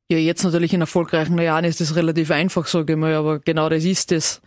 Ja, 0.10 0.20
jetzt 0.20 0.44
natürlich 0.44 0.74
in 0.74 0.82
erfolgreichen 0.82 1.38
Jahren 1.40 1.66
ist 1.66 1.82
das 1.82 1.96
relativ 1.96 2.30
einfach, 2.30 2.68
sage 2.68 2.94
ich 2.94 3.00
mal, 3.00 3.16
aber 3.16 3.40
genau 3.40 3.68
das 3.68 3.84
ist 3.84 4.12
es. 4.12 4.42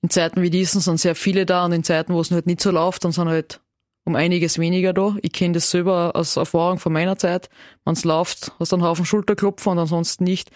In 0.00 0.08
Zeiten 0.08 0.40
wie 0.40 0.50
diesen 0.50 0.80
sind 0.80 0.98
sehr 0.98 1.14
viele 1.14 1.44
da 1.44 1.66
und 1.66 1.72
in 1.72 1.84
Zeiten, 1.84 2.14
wo 2.14 2.20
es 2.20 2.30
halt 2.30 2.46
nicht 2.46 2.62
so 2.62 2.70
läuft, 2.70 3.04
dann 3.04 3.12
sind 3.12 3.28
halt 3.28 3.60
um 4.04 4.16
einiges 4.16 4.58
weniger 4.58 4.94
da. 4.94 5.16
Ich 5.20 5.32
kenne 5.32 5.54
das 5.54 5.70
selber 5.70 6.12
aus 6.14 6.36
Erfahrung 6.36 6.78
von 6.78 6.92
meiner 6.92 7.16
Zeit. 7.16 7.50
Wenn 7.84 7.92
es 7.92 8.04
läuft, 8.04 8.52
hast 8.58 8.72
du 8.72 8.76
einen 8.76 8.84
Haufen 8.84 9.04
Schulterklopfen 9.04 9.72
und 9.72 9.78
ansonsten 9.78 10.24
nicht. 10.24 10.50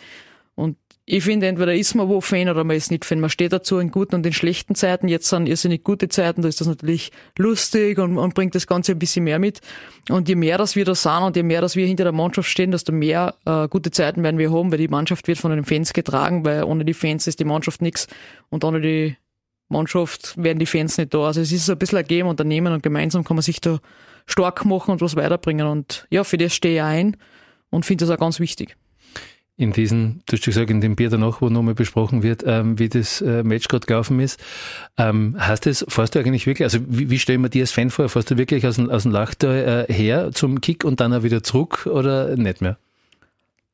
Und 0.54 0.76
ich 1.10 1.24
finde, 1.24 1.46
entweder 1.46 1.74
ist 1.74 1.94
man 1.94 2.06
wo 2.10 2.20
Fan 2.20 2.50
oder 2.50 2.64
man 2.64 2.76
ist 2.76 2.90
nicht 2.90 3.06
Fan. 3.06 3.18
Man 3.18 3.30
steht 3.30 3.54
dazu 3.54 3.78
in 3.78 3.90
guten 3.90 4.16
und 4.16 4.26
in 4.26 4.34
schlechten 4.34 4.74
Zeiten. 4.74 5.08
Jetzt 5.08 5.30
sind 5.30 5.48
irrsinnig 5.48 5.82
gute 5.82 6.10
Zeiten, 6.10 6.42
da 6.42 6.48
ist 6.48 6.60
das 6.60 6.68
natürlich 6.68 7.12
lustig 7.38 7.96
und, 7.98 8.18
und 8.18 8.34
bringt 8.34 8.54
das 8.54 8.66
Ganze 8.66 8.92
ein 8.92 8.98
bisschen 8.98 9.24
mehr 9.24 9.38
mit. 9.38 9.62
Und 10.10 10.28
je 10.28 10.34
mehr, 10.34 10.58
dass 10.58 10.76
wir 10.76 10.84
da 10.84 10.94
sind 10.94 11.22
und 11.22 11.34
je 11.34 11.42
mehr, 11.42 11.62
dass 11.62 11.76
wir 11.76 11.86
hinter 11.86 12.04
der 12.04 12.12
Mannschaft 12.12 12.50
stehen, 12.50 12.72
desto 12.72 12.92
mehr 12.92 13.36
äh, 13.46 13.68
gute 13.68 13.90
Zeiten 13.90 14.22
werden 14.22 14.36
wir 14.36 14.52
haben, 14.52 14.70
weil 14.70 14.76
die 14.76 14.88
Mannschaft 14.88 15.26
wird 15.28 15.38
von 15.38 15.50
den 15.50 15.64
Fans 15.64 15.94
getragen, 15.94 16.44
weil 16.44 16.62
ohne 16.64 16.84
die 16.84 16.92
Fans 16.92 17.26
ist 17.26 17.40
die 17.40 17.46
Mannschaft 17.46 17.80
nichts 17.80 18.06
und 18.50 18.62
ohne 18.62 18.82
die 18.82 19.16
Mannschaft 19.70 20.36
werden 20.36 20.58
die 20.58 20.66
Fans 20.66 20.98
nicht 20.98 21.14
da. 21.14 21.20
Also 21.20 21.40
es 21.40 21.52
ist 21.52 21.64
so 21.64 21.72
ein 21.72 21.78
bisschen 21.78 22.04
ein 22.06 22.22
und 22.24 22.44
Nehmen 22.44 22.74
und 22.74 22.82
gemeinsam 22.82 23.24
kann 23.24 23.36
man 23.36 23.42
sich 23.42 23.62
da 23.62 23.78
stark 24.26 24.66
machen 24.66 24.90
und 24.90 25.00
was 25.00 25.16
weiterbringen. 25.16 25.68
Und 25.68 26.06
ja, 26.10 26.22
für 26.22 26.36
das 26.36 26.54
stehe 26.54 26.74
ich 26.74 26.82
ein 26.82 27.16
und 27.70 27.86
finde 27.86 28.04
das 28.04 28.14
auch 28.14 28.20
ganz 28.20 28.40
wichtig 28.40 28.76
in 29.58 29.72
diesen, 29.72 30.22
du 30.26 30.34
hast 30.34 30.44
schon 30.44 30.52
gesagt, 30.52 30.70
in 30.70 30.80
dem 30.80 30.94
Bier 30.94 31.10
danach, 31.10 31.42
wo 31.42 31.48
nochmal 31.48 31.74
besprochen 31.74 32.22
wird, 32.22 32.44
ähm, 32.46 32.78
wie 32.78 32.88
das 32.88 33.20
äh, 33.20 33.42
Match 33.42 33.66
gerade 33.66 33.86
gelaufen 33.86 34.20
ist. 34.20 34.40
Ähm, 34.96 35.36
heißt 35.36 35.66
das, 35.66 35.84
fährst 35.88 36.14
du 36.14 36.20
eigentlich 36.20 36.46
wirklich, 36.46 36.64
also 36.64 36.78
wie, 36.86 37.10
wie 37.10 37.18
stellen 37.18 37.42
wir 37.42 37.48
dir 37.48 37.64
als 37.64 37.72
Fan 37.72 37.90
vor, 37.90 38.08
fährst 38.08 38.30
du 38.30 38.38
wirklich 38.38 38.64
aus 38.64 38.76
dem, 38.76 38.88
aus 38.88 39.02
dem 39.02 39.10
Lachtal 39.10 39.86
äh, 39.88 39.92
her 39.92 40.30
zum 40.32 40.60
Kick 40.60 40.84
und 40.84 41.00
dann 41.00 41.12
auch 41.12 41.24
wieder 41.24 41.42
zurück 41.42 41.88
oder 41.92 42.36
nicht 42.36 42.60
mehr? 42.60 42.78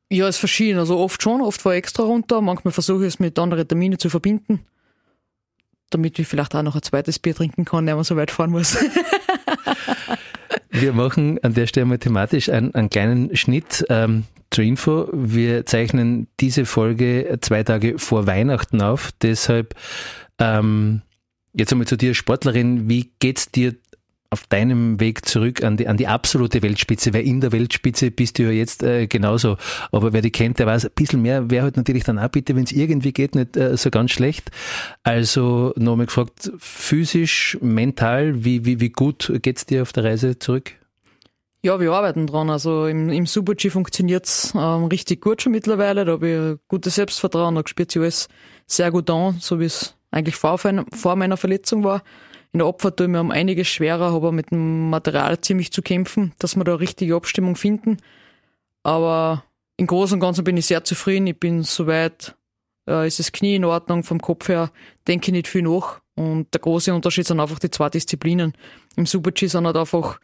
Ja, 0.09 0.27
es 0.27 0.35
ist 0.35 0.39
verschieden. 0.39 0.79
Also 0.79 0.97
oft 0.97 1.21
schon, 1.21 1.41
oft 1.41 1.61
fahre 1.61 1.75
ich 1.75 1.79
extra 1.79 2.01
runter. 2.01 2.41
Manchmal 2.41 2.71
versuche 2.71 3.03
ich 3.03 3.13
es 3.13 3.19
mit 3.19 3.37
anderen 3.37 3.67
Terminen 3.67 3.99
zu 3.99 4.09
verbinden, 4.09 4.65
damit 5.91 6.17
ich 6.17 6.27
vielleicht 6.27 6.55
auch 6.55 6.63
noch 6.63 6.75
ein 6.75 6.81
zweites 6.81 7.19
Bier 7.19 7.35
trinken 7.35 7.63
kann, 7.63 7.85
wenn 7.85 7.95
man 7.95 8.03
so 8.03 8.15
weit 8.15 8.31
fahren 8.31 8.49
muss. 8.49 8.75
Wir 10.71 10.93
machen 10.93 11.41
an 11.43 11.53
der 11.53 11.67
Stelle 11.67 11.85
mal 11.85 11.99
thematisch 11.99 12.49
einen, 12.49 12.73
einen 12.73 12.89
kleinen 12.89 13.35
Schnitt. 13.35 13.85
Ähm, 13.89 14.25
zur 14.55 14.63
Info, 14.63 15.09
wir 15.11 15.65
zeichnen 15.65 16.27
diese 16.39 16.65
Folge 16.65 17.37
zwei 17.41 17.63
Tage 17.63 17.99
vor 17.99 18.25
Weihnachten 18.25 18.81
auf. 18.81 19.11
Deshalb 19.21 19.75
ähm, 20.39 21.01
jetzt 21.53 21.73
einmal 21.73 21.87
zu 21.87 21.97
dir, 21.97 22.13
Sportlerin, 22.13 22.87
wie 22.87 23.11
geht's 23.19 23.51
dir 23.51 23.75
auf 24.29 24.47
deinem 24.47 25.01
Weg 25.01 25.25
zurück 25.25 25.61
an 25.61 25.75
die, 25.75 25.89
an 25.89 25.97
die 25.97 26.07
absolute 26.07 26.63
Weltspitze, 26.63 27.13
weil 27.13 27.27
in 27.27 27.41
der 27.41 27.51
Weltspitze 27.51 28.11
bist 28.11 28.39
du 28.39 28.43
ja 28.43 28.51
jetzt 28.51 28.81
äh, 28.81 29.07
genauso. 29.07 29.57
Aber 29.91 30.13
wer 30.13 30.21
die 30.21 30.31
kennt, 30.31 30.57
der 30.59 30.67
weiß, 30.67 30.85
ein 30.85 30.91
bisschen 30.95 31.21
mehr 31.21 31.49
wäre 31.49 31.63
halt 31.63 31.75
natürlich 31.75 32.05
dann 32.05 32.17
auch 32.17 32.29
bitte, 32.29 32.55
wenn 32.55 32.63
es 32.63 32.71
irgendwie 32.71 33.11
geht, 33.11 33.35
nicht 33.35 33.57
äh, 33.57 33.75
so 33.75 33.89
ganz 33.89 34.11
schlecht. 34.11 34.51
Also 35.03 35.73
nochmal 35.75 36.05
gefragt, 36.05 36.49
physisch, 36.59 37.57
mental, 37.59 38.45
wie, 38.45 38.63
wie, 38.63 38.79
wie 38.79 38.89
gut 38.89 39.33
geht's 39.41 39.65
dir 39.65 39.81
auf 39.81 39.91
der 39.91 40.05
Reise 40.05 40.39
zurück? 40.39 40.71
Ja, 41.65 41.79
wir 41.79 41.93
arbeiten 41.93 42.27
dran. 42.27 42.51
Also 42.51 42.85
im, 42.85 43.09
im 43.09 43.25
Super-G 43.25 43.71
funktioniert's 43.71 44.53
ähm, 44.55 44.83
richtig 44.85 45.19
gut 45.19 45.41
schon 45.41 45.51
mittlerweile. 45.51 46.05
Da 46.05 46.11
habe 46.11 46.59
ich 46.61 46.67
gutes 46.67 46.93
Selbstvertrauen. 46.93 47.55
Da 47.55 47.63
spürt 47.65 47.89
sich 47.89 47.99
alles 47.99 48.27
sehr 48.67 48.91
gut 48.91 49.09
an, 49.09 49.37
so 49.39 49.59
wie 49.59 49.65
es 49.65 49.95
eigentlich 50.11 50.35
vor, 50.35 50.59
vor 50.59 51.15
meiner 51.15 51.37
Verletzung 51.37 51.83
war. 51.83 52.03
In 52.53 52.59
der 52.59 52.67
Abfahrt 52.67 52.97
tue 52.97 53.07
ich 53.07 53.11
mir 53.11 53.19
um 53.19 53.31
einiges 53.31 53.67
schwerer, 53.67 54.13
habe 54.13 54.31
mit 54.31 54.51
dem 54.51 54.91
Material 54.91 55.41
ziemlich 55.41 55.71
zu 55.71 55.81
kämpfen, 55.81 56.33
dass 56.37 56.55
wir 56.55 56.63
da 56.63 56.75
richtige 56.75 57.15
Abstimmung 57.15 57.55
finden. 57.55 57.97
Aber 58.83 59.43
im 59.77 59.87
Großen 59.87 60.17
und 60.17 60.19
Ganzen 60.19 60.43
bin 60.43 60.57
ich 60.57 60.67
sehr 60.67 60.83
zufrieden. 60.83 61.25
Ich 61.25 61.39
bin 61.39 61.63
soweit, 61.63 62.35
äh, 62.87 63.07
ist 63.07 63.17
das 63.17 63.31
Knie 63.31 63.55
in 63.55 63.65
Ordnung, 63.65 64.03
vom 64.03 64.21
Kopf 64.21 64.49
her 64.49 64.69
denke 65.07 65.29
ich 65.29 65.31
nicht 65.31 65.47
viel 65.47 65.63
nach. 65.63 65.99
Und 66.13 66.53
der 66.53 66.61
große 66.61 66.93
Unterschied 66.93 67.25
sind 67.25 67.39
einfach 67.39 67.57
die 67.57 67.71
zwei 67.71 67.89
Disziplinen. 67.89 68.53
Im 68.97 69.07
Super-G 69.07 69.47
sind 69.47 69.65
halt 69.65 69.77
einfach 69.77 70.19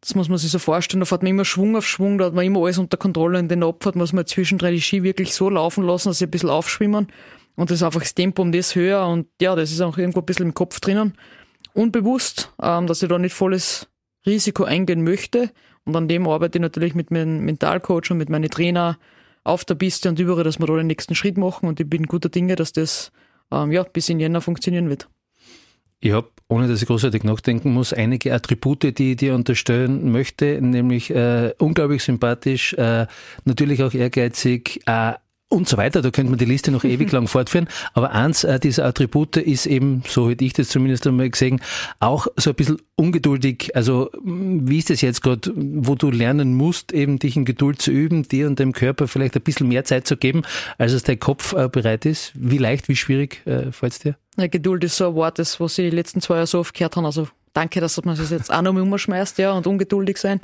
das 0.00 0.14
muss 0.14 0.28
man 0.28 0.38
sich 0.38 0.50
so 0.50 0.58
vorstellen, 0.58 1.00
da 1.00 1.06
fährt 1.06 1.22
man 1.22 1.30
immer 1.30 1.44
Schwung 1.44 1.76
auf 1.76 1.86
Schwung, 1.86 2.18
da 2.18 2.26
hat 2.26 2.34
man 2.34 2.44
immer 2.44 2.60
alles 2.60 2.78
unter 2.78 2.96
Kontrolle. 2.96 3.38
In 3.38 3.48
den 3.48 3.64
Abfahrt 3.64 3.96
muss 3.96 4.12
man 4.12 4.26
zwischendrin 4.26 4.74
die 4.74 4.80
Ski 4.80 5.02
wirklich 5.02 5.34
so 5.34 5.50
laufen 5.50 5.84
lassen, 5.84 6.08
dass 6.08 6.18
sie 6.18 6.26
ein 6.26 6.30
bisschen 6.30 6.50
aufschwimmen. 6.50 7.08
Und 7.56 7.70
das 7.70 7.78
ist 7.78 7.82
einfach 7.82 8.00
das 8.00 8.14
Tempo 8.14 8.42
um 8.42 8.52
das 8.52 8.76
höher 8.76 9.06
und 9.08 9.26
ja, 9.40 9.56
das 9.56 9.72
ist 9.72 9.80
auch 9.80 9.98
irgendwo 9.98 10.20
ein 10.20 10.26
bisschen 10.26 10.46
im 10.46 10.54
Kopf 10.54 10.78
drinnen. 10.78 11.14
Unbewusst, 11.74 12.52
ähm, 12.62 12.86
dass 12.86 13.02
ich 13.02 13.08
da 13.08 13.18
nicht 13.18 13.34
volles 13.34 13.88
Risiko 14.24 14.64
eingehen 14.64 15.02
möchte. 15.02 15.50
Und 15.84 15.96
an 15.96 16.06
dem 16.06 16.28
arbeite 16.28 16.58
ich 16.58 16.62
natürlich 16.62 16.94
mit 16.94 17.10
meinem 17.10 17.44
Mentalcoach 17.44 18.10
und 18.10 18.18
mit 18.18 18.28
meinen 18.28 18.50
Trainer 18.50 18.98
auf 19.42 19.64
der 19.64 19.74
Piste 19.74 20.08
und 20.08 20.20
überall, 20.20 20.44
dass 20.44 20.60
wir 20.60 20.66
da 20.66 20.76
den 20.76 20.86
nächsten 20.86 21.14
Schritt 21.14 21.38
machen. 21.38 21.68
Und 21.68 21.80
ich 21.80 21.88
bin 21.88 22.04
guter 22.04 22.28
Dinge, 22.28 22.54
dass 22.54 22.72
das 22.72 23.10
ähm, 23.50 23.72
ja, 23.72 23.82
bis 23.82 24.08
in 24.08 24.20
Jänner 24.20 24.40
funktionieren 24.40 24.88
wird. 24.88 25.08
Ich 26.00 26.12
habe, 26.12 26.28
ohne 26.48 26.68
dass 26.68 26.80
ich 26.80 26.86
großartig 26.86 27.24
nachdenken 27.24 27.72
muss, 27.72 27.92
einige 27.92 28.32
Attribute, 28.32 28.96
die 28.98 29.12
ich 29.12 29.16
dir 29.16 29.34
unterstellen 29.34 30.12
möchte, 30.12 30.60
nämlich 30.62 31.10
äh, 31.10 31.54
unglaublich 31.58 32.04
sympathisch, 32.04 32.72
äh, 32.74 33.06
natürlich 33.44 33.82
auch 33.82 33.92
ehrgeizig, 33.92 34.80
äh, 34.86 35.14
und 35.48 35.68
so 35.68 35.76
weiter. 35.76 36.02
Da 36.02 36.10
könnte 36.10 36.30
man 36.30 36.38
die 36.38 36.44
Liste 36.44 36.70
noch 36.70 36.84
ewig 36.84 37.10
lang 37.12 37.26
fortführen. 37.26 37.68
Aber 37.94 38.12
eins 38.12 38.44
äh, 38.44 38.60
dieser 38.60 38.84
Attribute 38.84 39.36
ist 39.38 39.66
eben, 39.66 40.02
so 40.06 40.30
hätte 40.30 40.44
ich 40.44 40.52
das 40.52 40.68
zumindest 40.68 41.06
einmal 41.06 41.30
gesehen, 41.30 41.60
auch 42.00 42.26
so 42.36 42.50
ein 42.50 42.56
bisschen 42.56 42.78
ungeduldig. 42.96 43.74
Also 43.74 44.10
wie 44.22 44.78
ist 44.78 44.90
das 44.90 45.00
jetzt 45.00 45.22
gerade, 45.22 45.52
wo 45.54 45.94
du 45.94 46.10
lernen 46.10 46.54
musst, 46.54 46.92
eben 46.92 47.18
dich 47.18 47.36
in 47.36 47.44
Geduld 47.44 47.80
zu 47.80 47.90
üben, 47.90 48.26
dir 48.28 48.46
und 48.46 48.60
deinem 48.60 48.72
Körper 48.72 49.08
vielleicht 49.08 49.36
ein 49.36 49.42
bisschen 49.42 49.68
mehr 49.68 49.84
Zeit 49.84 50.06
zu 50.06 50.16
geben, 50.16 50.42
als 50.76 50.92
es 50.92 51.02
dein 51.02 51.18
Kopf 51.18 51.52
äh, 51.54 51.68
bereit 51.68 52.04
ist? 52.04 52.32
Wie 52.34 52.58
leicht, 52.58 52.88
wie 52.88 52.96
schwierig 52.96 53.46
äh, 53.46 53.72
fällt 53.72 53.92
es 53.92 53.98
dir? 54.00 54.16
Ja, 54.36 54.46
Geduld 54.46 54.84
ist 54.84 54.96
so 54.96 55.08
ein 55.08 55.14
Wort, 55.14 55.38
das, 55.38 55.58
was 55.58 55.78
ich 55.78 55.90
die 55.90 55.96
letzten 55.96 56.20
zwei 56.20 56.34
Jahre 56.34 56.46
so 56.46 56.60
oft 56.60 56.74
gehört 56.74 56.96
habe. 56.96 57.06
Also 57.06 57.28
danke, 57.54 57.80
dass 57.80 58.02
man 58.04 58.16
das 58.16 58.30
jetzt 58.30 58.52
auch 58.52 58.62
noch 58.62 58.74
umschmeißt, 58.74 59.38
ja, 59.38 59.52
und 59.52 59.66
ungeduldig 59.66 60.18
sein. 60.18 60.40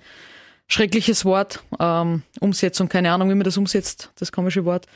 Schreckliches 0.66 1.24
Wort. 1.24 1.62
Ähm, 1.78 2.22
Umsetzung, 2.40 2.88
keine 2.88 3.12
Ahnung, 3.12 3.30
wie 3.30 3.34
man 3.34 3.44
das 3.44 3.56
umsetzt, 3.56 4.10
das 4.16 4.32
komische 4.32 4.64
Wort. 4.64 4.86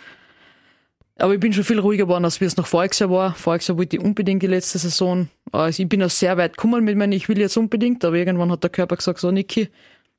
Aber 1.19 1.35
ich 1.35 1.41
bin 1.41 1.53
schon 1.53 1.65
viel 1.65 1.81
ruhiger 1.81 2.05
geworden, 2.05 2.25
als 2.25 2.41
wie 2.41 2.45
es 2.45 2.57
noch 2.57 2.67
voriges 2.67 3.01
Jahr 3.01 3.11
war. 3.11 3.35
Voriges 3.35 3.67
Jahr 3.67 3.77
wollte 3.77 3.97
ich 3.97 4.03
unbedingt 4.03 4.43
die 4.43 4.47
letzte 4.47 4.79
Saison. 4.79 5.29
Also 5.51 5.83
ich 5.83 5.89
bin 5.89 6.03
auch 6.03 6.11
sehr 6.11 6.37
weit 6.37 6.57
gekommen 6.57 6.85
mit 6.85 6.97
meinem, 6.97 7.13
ich 7.13 7.29
will 7.29 7.39
jetzt 7.39 7.57
unbedingt, 7.57 8.05
aber 8.05 8.17
irgendwann 8.17 8.53
hat 8.53 8.63
der 8.63 8.71
Körper 8.71 8.97
gesagt, 8.97 9.19
so 9.19 9.31
Niki, 9.33 9.69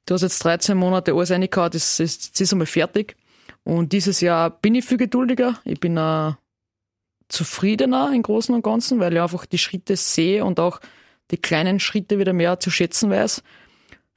du 0.06 0.14
hast 0.14 0.24
jetzt 0.24 0.44
13 0.44 0.78
Monate 0.78 1.14
alles 1.14 1.32
reingehauen, 1.32 1.72
das, 1.72 1.98
das, 1.98 2.32
das 2.32 2.42
ist 2.42 2.52
einmal 2.52 2.66
fertig. 2.66 3.16
Und 3.64 3.94
dieses 3.94 4.20
Jahr 4.20 4.50
bin 4.50 4.76
ich 4.76 4.86
viel 4.86 4.98
geduldiger. 4.98 5.60
Ich 5.64 5.80
bin 5.80 5.98
auch 5.98 6.36
zufriedener 7.30 8.12
im 8.14 8.22
Großen 8.22 8.54
und 8.54 8.64
Ganzen, 8.64 9.00
weil 9.00 9.14
ich 9.14 9.22
einfach 9.22 9.46
die 9.46 9.58
Schritte 9.58 9.96
sehe 9.96 10.44
und 10.44 10.60
auch 10.60 10.80
die 11.32 11.38
kleinen 11.38 11.80
Schritte 11.80 12.20
wieder 12.20 12.34
mehr 12.34 12.60
zu 12.60 12.72
schätzen 12.72 13.10
weiß. 13.10 13.44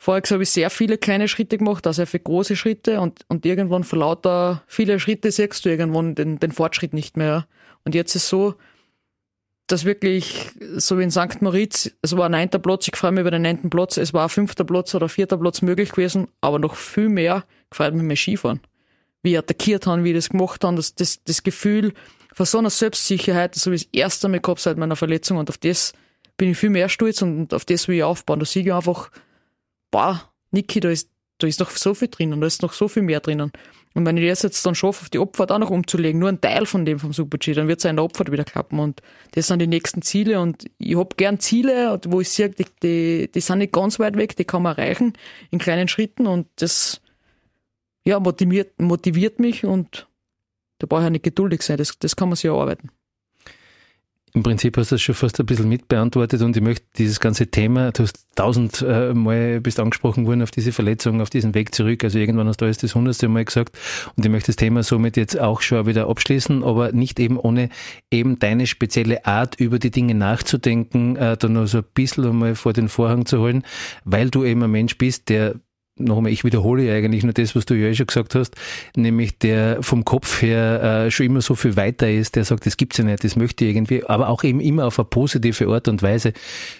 Vorher 0.05 0.21
habe 0.31 0.43
ich 0.43 0.51
sehr 0.51 0.69
viele 0.69 0.99
kleine 0.99 1.29
Schritte 1.29 1.59
gemacht, 1.59 1.87
sehr 1.89 2.09
viele 2.09 2.25
große 2.25 2.57
Schritte 2.57 3.01
und, 3.01 3.21
und 3.29 3.47
irgendwann 3.47 3.85
vor 3.85 4.01
lauter 4.01 4.65
viele 4.67 4.99
Schritte 4.99 5.31
siehst 5.31 5.65
du 5.65 5.69
irgendwann 5.69 6.17
den, 6.17 6.41
den 6.41 6.51
Fortschritt 6.51 6.93
nicht 6.93 7.17
mehr. 7.17 7.47
Und 7.85 7.95
jetzt 7.95 8.17
ist 8.17 8.29
so, 8.29 8.57
dass 9.69 9.85
wirklich, 9.85 10.51
so 10.75 10.99
wie 10.99 11.05
in 11.05 11.13
St. 11.13 11.41
Moritz, 11.41 11.93
es 12.03 12.17
war 12.17 12.25
ein 12.25 12.33
neunter 12.33 12.59
Platz, 12.59 12.89
ich 12.89 12.97
freue 12.97 13.13
mich 13.13 13.21
über 13.21 13.31
den 13.31 13.43
neunten 13.43 13.71
Platz, 13.71 13.97
es 13.97 14.13
war 14.13 14.25
ein 14.25 14.29
fünfter 14.29 14.65
Platz 14.65 14.93
oder 14.97 15.09
vierter 15.09 15.39
Platz 15.39 15.63
möglich 15.63 15.93
gewesen, 15.93 16.27
aber 16.41 16.59
noch 16.59 16.75
viel 16.75 17.09
mehr 17.09 17.45
gefällt 17.71 17.95
mir 17.95 18.03
mein 18.03 18.17
Skifahren. 18.17 18.59
Wie 19.23 19.35
ich 19.35 19.39
attackiert 19.39 19.87
haben, 19.87 20.03
wie 20.03 20.11
ich 20.11 20.17
das 20.17 20.31
gemacht 20.31 20.65
haben, 20.65 20.75
das, 20.75 20.97
das, 20.97 21.23
das 21.23 21.45
Gefühl 21.45 21.93
von 22.35 22.45
so 22.45 22.59
einer 22.59 22.71
Selbstsicherheit, 22.71 23.55
das 23.55 23.67
habe 23.67 23.77
ich 23.77 23.85
das 23.85 23.95
erste 23.95 24.29
Mal 24.29 24.41
gehabt 24.41 24.59
seit 24.59 24.79
meiner 24.79 24.97
Verletzung 24.97 25.39
und 25.39 25.49
auf 25.49 25.59
das 25.59 25.93
bin 26.37 26.51
ich 26.51 26.59
viel 26.59 26.71
mehr 26.71 26.89
stolz 26.89 27.23
und 27.23 27.55
auf 27.55 27.65
das 27.65 27.87
will 27.87 27.99
ich 27.99 28.03
aufbauen. 28.03 28.41
Da 28.41 28.47
sehe 28.47 28.65
ich 28.65 28.73
einfach, 28.73 29.09
boah, 29.93 30.33
Niki, 30.51 30.81
da 30.81 30.91
ist, 30.91 31.09
da 31.39 31.47
ist 31.47 31.61
noch 31.61 31.71
so 31.71 31.95
viel 31.95 32.09
drinnen, 32.09 32.41
da 32.41 32.47
ist 32.49 32.63
noch 32.63 32.73
so 32.73 32.89
viel 32.89 33.03
mehr 33.03 33.21
drinnen. 33.21 33.53
Und 33.95 34.07
wenn 34.07 34.17
ich 34.17 34.29
das 34.29 34.43
jetzt 34.43 34.65
dann 34.65 34.75
schaffe, 34.75 35.03
auf 35.03 35.11
die 35.11 35.19
Opfert 35.19 35.53
auch 35.53 35.59
noch 35.59 35.71
umzulegen, 35.71 36.19
nur 36.19 36.31
ein 36.31 36.41
Teil 36.41 36.67
von 36.67 36.85
dem 36.85 36.99
vom 36.99 37.13
Super-G, 37.13 37.53
dann 37.53 37.69
wird 37.69 37.79
es 37.79 37.85
in 37.85 37.97
der 37.97 38.05
Opfert 38.05 38.33
wieder 38.33 38.45
klappen. 38.45 38.79
Und 38.79 39.03
das 39.33 39.47
sind 39.49 39.59
die 39.59 39.67
nächsten 39.67 40.01
Ziele. 40.01 40.41
Und 40.41 40.65
ich 40.79 40.97
hab 40.97 41.17
gern 41.19 41.41
Ziele, 41.41 42.01
wo 42.07 42.21
ich 42.23 42.31
sehe, 42.31 42.49
die, 42.49 42.65
die, 42.83 43.31
die 43.31 43.41
sind 43.41 43.59
nicht 43.59 43.73
ganz 43.73 43.99
weit 43.99 44.17
weg, 44.17 44.35
die 44.37 44.45
kann 44.45 44.63
man 44.63 44.77
erreichen 44.77 45.13
in 45.51 45.59
kleinen 45.59 45.89
Schritten. 45.89 46.27
Und 46.27 46.49
das 46.57 47.03
ja, 48.05 48.19
motiviert, 48.19 48.81
motiviert 48.81 49.39
mich 49.39 49.65
und 49.65 50.09
da 50.79 50.87
brauche 50.87 51.03
ich 51.03 51.05
ja 51.05 51.11
nicht 51.11 51.25
geduldig 51.25 51.63
sein, 51.63 51.77
das, 51.77 51.99
das 51.99 52.17
kann 52.17 52.29
man 52.29 52.37
sich 52.37 52.47
erarbeiten. 52.47 52.91
Im 54.35 54.43
Prinzip 54.43 54.79
hast 54.79 54.91
du 54.91 54.95
das 54.95 55.03
schon 55.03 55.15
fast 55.15 55.39
ein 55.41 55.45
bisschen 55.45 55.69
mitbeantwortet 55.69 56.41
und 56.41 56.57
ich 56.57 56.63
möchte 56.63 56.87
dieses 56.97 57.21
ganze 57.21 57.49
Thema, 57.49 57.93
du 57.93 58.05
hast 58.05 58.27
tausendmal 58.35 59.61
bist 59.61 59.79
angesprochen 59.79 60.27
worden 60.27 60.41
auf 60.41 60.51
diese 60.51 60.73
Verletzung, 60.73 61.21
auf 61.21 61.29
diesen 61.29 61.55
Weg 61.55 61.75
zurück. 61.75 62.03
Also 62.03 62.19
irgendwann 62.19 62.49
hast 62.49 62.63
du 62.63 62.65
alles 62.65 62.79
das 62.79 62.95
hundertste 62.95 63.29
Mal 63.29 63.45
gesagt 63.45 63.79
und 64.17 64.25
ich 64.25 64.31
möchte 64.31 64.47
das 64.47 64.57
Thema 64.57 64.83
somit 64.85 65.19
jetzt 65.19 65.39
auch 65.39 65.61
schon 65.61 65.87
wieder 65.87 66.09
abschließen, 66.09 66.65
aber 66.65 66.93
nicht 66.93 67.21
eben 67.21 67.39
ohne 67.39 67.69
eben 68.11 68.39
deine 68.39 68.67
spezielle 68.67 69.27
Art 69.27 69.57
über 69.61 69.79
die 69.79 69.91
Dinge 69.91 70.15
nachzudenken, 70.15 71.17
äh, 71.17 71.37
da 71.37 71.49
noch 71.49 71.67
so 71.67 71.79
ein 71.79 71.85
bisschen 71.93 72.25
einmal 72.25 72.55
vor 72.55 72.73
den 72.73 72.89
Vorhang 72.89 73.27
zu 73.27 73.39
holen, 73.39 73.65
weil 74.07 74.31
du 74.31 74.45
eben 74.45 74.63
ein 74.63 74.71
Mensch 74.71 74.97
bist, 74.97 75.29
der 75.29 75.57
nochmal, 75.97 76.33
ich 76.33 76.45
wiederhole 76.45 76.93
eigentlich 76.93 77.23
nur 77.23 77.33
das, 77.33 77.55
was 77.55 77.67
du 77.67 77.75
ja 77.75 77.89
eh 77.89 77.95
schon 77.95 78.07
gesagt 78.07 78.35
hast, 78.35 78.55
nämlich 78.97 79.39
der 79.39 79.83
vom 79.83 80.05
Kopf 80.05 80.43
her 80.43 81.05
äh, 81.07 81.11
schon 81.11 81.27
immer 81.27 81.43
so 81.43 81.55
viel 81.55 81.77
weiter 81.77 82.11
ist, 82.11 82.37
der 82.37 82.45
sagt, 82.45 82.67
das 82.67 82.77
gibt's 82.77 82.99
ja 82.99 83.05
nicht, 83.05 83.25
das 83.25 83.37
möchte 83.37 83.65
ich 83.65 83.71
irgendwie, 83.75 84.05
aber 84.05 84.29
auch 84.29 84.43
eben 84.45 84.61
immer 84.61 84.87
auf 84.87 84.99
eine 84.99 85.07
positive 85.07 85.69
Art 85.69 85.89
und 85.89 86.03
Weise. 86.03 86.33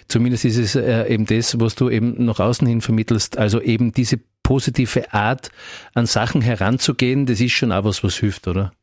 Zumindest 0.07 0.45
ist 0.45 0.57
es 0.57 0.75
äh, 0.75 1.07
eben 1.07 1.25
das, 1.25 1.59
was 1.59 1.75
du 1.75 1.89
eben 1.89 2.25
nach 2.25 2.39
außen 2.39 2.67
hin 2.67 2.81
vermittelst, 2.81 3.37
also 3.37 3.61
eben 3.61 3.91
diese 3.91 4.19
positive 4.41 5.13
Art, 5.13 5.49
an 5.93 6.05
Sachen 6.05 6.41
heranzugehen, 6.41 7.25
das 7.25 7.39
ist 7.39 7.53
schon 7.53 7.71
auch 7.71 7.85
was, 7.85 8.03
was 8.03 8.17
hilft, 8.17 8.47
oder? 8.47 8.73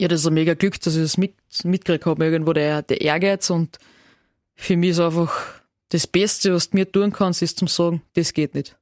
Ja, 0.00 0.08
das 0.08 0.20
ist 0.20 0.26
ein 0.26 0.34
mega 0.34 0.54
Glück, 0.54 0.80
dass 0.80 0.96
ich 0.96 1.02
das 1.02 1.18
mit, 1.18 1.34
mitgekriegt 1.64 2.06
habe, 2.06 2.24
irgendwo 2.24 2.54
der, 2.54 2.82
der 2.82 3.02
Ehrgeiz 3.02 3.50
und 3.50 3.78
für 4.54 4.76
mich 4.76 4.90
ist 4.90 5.00
einfach 5.00 5.32
das 5.90 6.06
Beste, 6.06 6.54
was 6.54 6.70
du 6.70 6.78
mir 6.78 6.90
tun 6.90 7.12
kannst, 7.12 7.42
ist 7.42 7.58
zum 7.58 7.68
sagen, 7.68 8.00
das 8.14 8.32
geht 8.32 8.54
nicht 8.54 8.76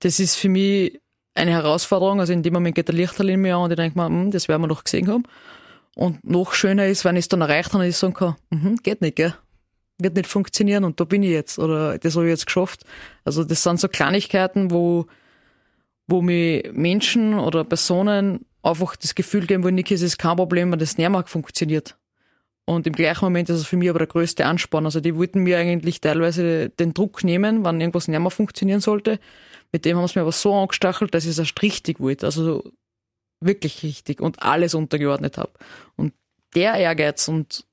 das 0.00 0.20
ist 0.20 0.36
für 0.36 0.48
mich 0.48 1.00
eine 1.34 1.52
Herausforderung. 1.52 2.20
Also 2.20 2.32
in 2.32 2.42
dem 2.42 2.52
Moment 2.52 2.74
geht 2.74 2.88
der 2.88 2.94
Lichterl 2.94 3.30
in 3.30 3.40
mir 3.40 3.56
an 3.56 3.62
und 3.62 3.70
ich 3.70 3.76
denke 3.76 3.98
mir, 3.98 4.06
hm, 4.06 4.30
das 4.30 4.48
werden 4.48 4.62
wir 4.62 4.68
noch 4.68 4.84
gesehen 4.84 5.08
haben. 5.08 5.24
Und 5.96 6.24
noch 6.24 6.52
schöner 6.52 6.86
ist, 6.86 7.04
wenn 7.04 7.16
ich 7.16 7.24
es 7.24 7.28
dann 7.28 7.40
erreicht 7.40 7.72
habe 7.72 7.82
und 7.82 7.88
ich 7.88 7.96
sagen 7.96 8.14
kann, 8.14 8.36
hm, 8.50 8.76
geht 8.82 9.00
nicht, 9.00 9.16
gell? 9.16 9.34
Wird 9.98 10.14
nicht 10.16 10.26
funktionieren 10.26 10.84
und 10.84 10.98
da 10.98 11.04
bin 11.04 11.22
ich 11.22 11.30
jetzt 11.30 11.58
oder 11.58 11.98
das 11.98 12.16
habe 12.16 12.24
ich 12.26 12.30
jetzt 12.30 12.46
geschafft. 12.46 12.84
Also 13.24 13.44
das 13.44 13.62
sind 13.62 13.78
so 13.78 13.88
Kleinigkeiten, 13.88 14.70
wo, 14.70 15.06
wo 16.06 16.22
mir 16.22 16.72
Menschen 16.72 17.38
oder 17.38 17.64
Personen 17.64 18.46
einfach 18.62 18.96
das 18.96 19.14
Gefühl 19.14 19.46
geben, 19.46 19.62
wo 19.62 19.68
Niki, 19.68 19.92
es 19.92 20.02
ist 20.02 20.18
kein 20.18 20.36
Problem, 20.36 20.72
wenn 20.72 20.78
das 20.78 20.96
nicht 20.96 21.08
mehr 21.08 21.24
funktioniert. 21.26 21.96
Und 22.64 22.86
im 22.86 22.92
gleichen 22.94 23.24
Moment 23.24 23.50
ist 23.50 23.58
es 23.58 23.66
für 23.66 23.76
mich 23.76 23.90
aber 23.90 23.98
der 23.98 24.08
größte 24.08 24.46
Anspann. 24.46 24.84
Also 24.84 25.00
die 25.00 25.16
wollten 25.16 25.42
mir 25.42 25.58
eigentlich 25.58 26.00
teilweise 26.00 26.70
den 26.70 26.94
Druck 26.94 27.24
nehmen, 27.24 27.64
wenn 27.64 27.80
irgendwas 27.80 28.08
nicht 28.08 28.20
mehr 28.20 28.30
funktionieren 28.30 28.80
sollte. 28.80 29.18
Mit 29.72 29.84
dem 29.84 29.96
haben 29.96 30.08
sie 30.08 30.18
mir 30.18 30.22
aber 30.22 30.32
so 30.32 30.54
angestachelt, 30.54 31.14
dass 31.14 31.24
ich 31.24 31.30
es 31.30 31.38
erst 31.38 31.60
richtig 31.62 32.00
wollte. 32.00 32.26
Also 32.26 32.64
wirklich 33.40 33.82
richtig 33.82 34.20
und 34.20 34.42
alles 34.42 34.74
untergeordnet 34.74 35.38
habe. 35.38 35.52
Und 35.96 36.12
der 36.54 36.74
Ehrgeiz 36.74 37.28
und 37.28 37.64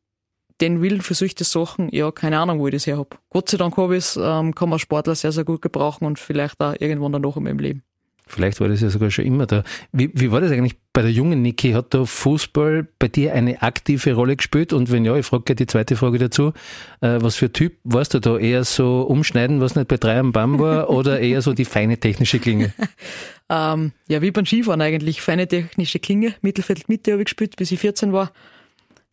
den 0.62 0.82
Willen 0.82 1.01
für 1.01 1.13
solche 1.13 1.44
Sachen, 1.44 1.89
ja, 1.94 2.12
keine 2.12 2.39
Ahnung, 2.39 2.60
wo 2.60 2.68
ich 2.68 2.74
das 2.74 2.88
her 2.88 2.98
habe. 2.98 3.10
Gott 3.30 3.50
sei 3.50 3.58
Dank 3.58 3.77
habe 3.77 3.96
ich 3.96 4.06
es, 4.06 4.20
ähm, 4.22 4.56
kann 4.56 4.70
man 4.70 4.80
Sportler 4.80 5.16
sehr, 5.16 5.32
sehr 5.32 5.44
gut 5.44 5.62
gebrauchen 5.62 6.06
und 6.06 6.20
vielleicht 6.20 6.60
auch 6.62 6.75
irgendwann 6.80 7.12
dann 7.12 7.22
noch 7.22 7.38
in 7.38 7.44
meinem 7.44 7.60
Leben. 7.60 7.84
Vielleicht 8.27 8.60
war 8.60 8.67
das 8.67 8.81
ja 8.81 8.89
sogar 8.89 9.10
schon 9.10 9.25
immer 9.25 9.46
da. 9.46 9.63
Wie, 9.91 10.12
wie 10.13 10.31
war 10.31 10.41
das 10.41 10.51
eigentlich 10.51 10.75
bei 10.93 11.01
der 11.01 11.12
jungen 11.12 11.41
Niki? 11.41 11.72
Hat 11.72 11.93
da 11.93 12.05
Fußball 12.05 12.88
bei 13.00 13.07
dir 13.07 13.34
eine 13.34 13.62
aktive 13.62 14.13
Rolle 14.13 14.36
gespielt? 14.36 14.74
Und 14.74 14.91
wenn 14.91 15.05
ja, 15.05 15.15
ich 15.15 15.25
frage 15.25 15.55
die 15.55 15.65
zweite 15.65 15.96
Frage 15.96 16.17
dazu. 16.19 16.53
Äh, 17.01 17.17
was 17.22 17.36
für 17.36 17.51
Typ 17.51 17.77
warst 17.84 18.13
du 18.13 18.19
da? 18.19 18.38
Eher 18.38 18.63
so 18.63 19.01
umschneiden, 19.01 19.62
was 19.62 19.75
nicht 19.75 19.88
bei 19.88 19.98
drei 19.98 20.19
am 20.19 20.31
Baum 20.31 20.60
war, 20.60 20.89
oder 20.91 21.19
eher 21.19 21.41
so 21.41 21.53
die 21.53 21.65
feine 21.65 21.98
technische 22.00 22.39
Klinge? 22.39 22.74
ähm, 23.50 23.93
ja, 24.07 24.22
wie 24.22 24.31
beim 24.31 24.46
Skifahren 24.46 24.81
eigentlich. 24.81 25.22
Feine 25.22 25.48
technische 25.48 26.00
Klinge. 26.00 26.34
Mittelfeld 26.41 26.89
Mitte 26.89 27.13
habe 27.13 27.22
ich 27.22 27.27
gespielt, 27.27 27.55
bis 27.55 27.72
ich 27.72 27.79
14 27.79 28.13
war. 28.13 28.31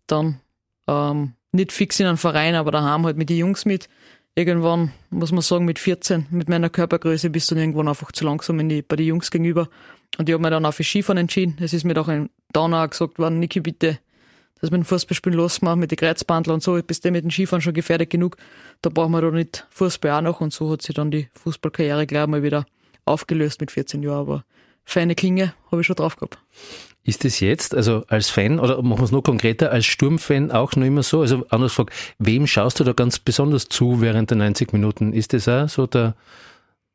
Dann 0.07 0.41
ähm, 0.89 1.33
nicht 1.53 1.73
fix 1.73 2.01
in 2.01 2.07
einem 2.07 2.19
Verein, 2.19 2.55
aber 2.55 2.73
daheim 2.73 3.07
halt 3.07 3.17
mit 3.17 3.31
den 3.31 3.39
Jungs 3.39 3.65
mit 3.65 3.89
irgendwann, 4.35 4.93
muss 5.11 5.33
man 5.33 5.43
sagen, 5.43 5.65
mit 5.65 5.79
14, 5.79 6.27
mit 6.31 6.49
meiner 6.49 6.71
Körpergröße 6.71 7.31
bist 7.31 7.51
du 7.51 7.55
irgendwann 7.55 7.89
einfach 7.89 8.13
zu 8.13 8.25
langsam 8.25 8.61
in 8.61 8.69
die, 8.69 8.83
bei 8.83 8.97
den 8.97 9.07
Jungs 9.07 9.31
gegenüber. 9.31 9.69
Und 10.19 10.29
ich 10.29 10.33
habe 10.33 10.43
mir 10.43 10.51
dann 10.51 10.67
auch 10.67 10.75
für 10.75 10.85
Skifahren 10.85 11.19
entschieden. 11.19 11.57
Es 11.61 11.73
ist 11.73 11.85
mir 11.85 11.95
doch 11.95 12.09
ein 12.09 12.31
Downer 12.53 12.87
gesagt 12.89 13.19
worden, 13.19 13.41
Niki, 13.41 13.61
bitte, 13.61 13.99
dass 14.61 14.71
wir 14.71 14.79
den 14.79 14.85
Fußballspielen 14.85 15.37
losmachen 15.37 15.81
mit 15.81 15.91
den 15.91 15.97
Kreuzbandler 15.97 16.55
und 16.55 16.63
so, 16.63 16.81
bist 16.83 17.05
du 17.05 17.11
mit 17.11 17.25
dem 17.25 17.31
Skifahren 17.31 17.61
schon 17.61 17.75
gefährdet 17.75 18.11
genug. 18.11 18.37
Da 18.83 18.91
brauchen 18.91 19.13
wir 19.13 19.21
doch 19.21 19.33
nicht 19.33 19.67
Fußball 19.71 20.11
auch 20.13 20.21
noch. 20.21 20.41
Und 20.41 20.53
so 20.53 20.71
hat 20.71 20.83
sich 20.83 20.95
dann 20.95 21.11
die 21.11 21.29
Fußballkarriere 21.35 22.07
gleich 22.07 22.27
mal 22.27 22.43
wieder 22.43 22.67
aufgelöst 23.05 23.61
mit 23.61 23.71
14 23.71 24.03
Jahren. 24.03 24.21
Aber 24.21 24.45
feine 24.85 25.15
Klinge 25.15 25.55
habe 25.71 25.81
ich 25.81 25.87
schon 25.87 25.97
drauf 25.97 26.17
gehabt. 26.17 26.39
Ist 27.07 27.27
es 27.27 27.41
jetzt, 27.41 27.75
also 27.75 28.05
als 28.09 28.31
Fan, 28.31 28.59
oder 28.59 28.81
machen 28.83 29.01
wir 29.01 29.05
es 29.05 29.13
noch 29.13 29.23
konkreter, 29.23 29.71
als 29.71 29.85
Sturmfan 29.85 30.51
auch 30.51 30.75
noch 30.75 30.87
immer 30.87 31.03
so? 31.03 31.21
Also 31.21 31.45
anders 31.51 31.73
gefragt, 31.73 31.93
wem 32.19 32.47
schaust 32.47 32.81
du 32.81 32.85
da 32.85 32.95
ganz 32.95 33.19
besonders 33.19 33.69
zu 33.69 34.01
während 34.01 34.31
der 34.31 34.39
90 34.39 34.73
Minuten? 34.73 35.13
Ist 35.13 35.35
das 35.35 35.47
auch 35.47 35.69
so 35.69 35.87
der 35.87 36.15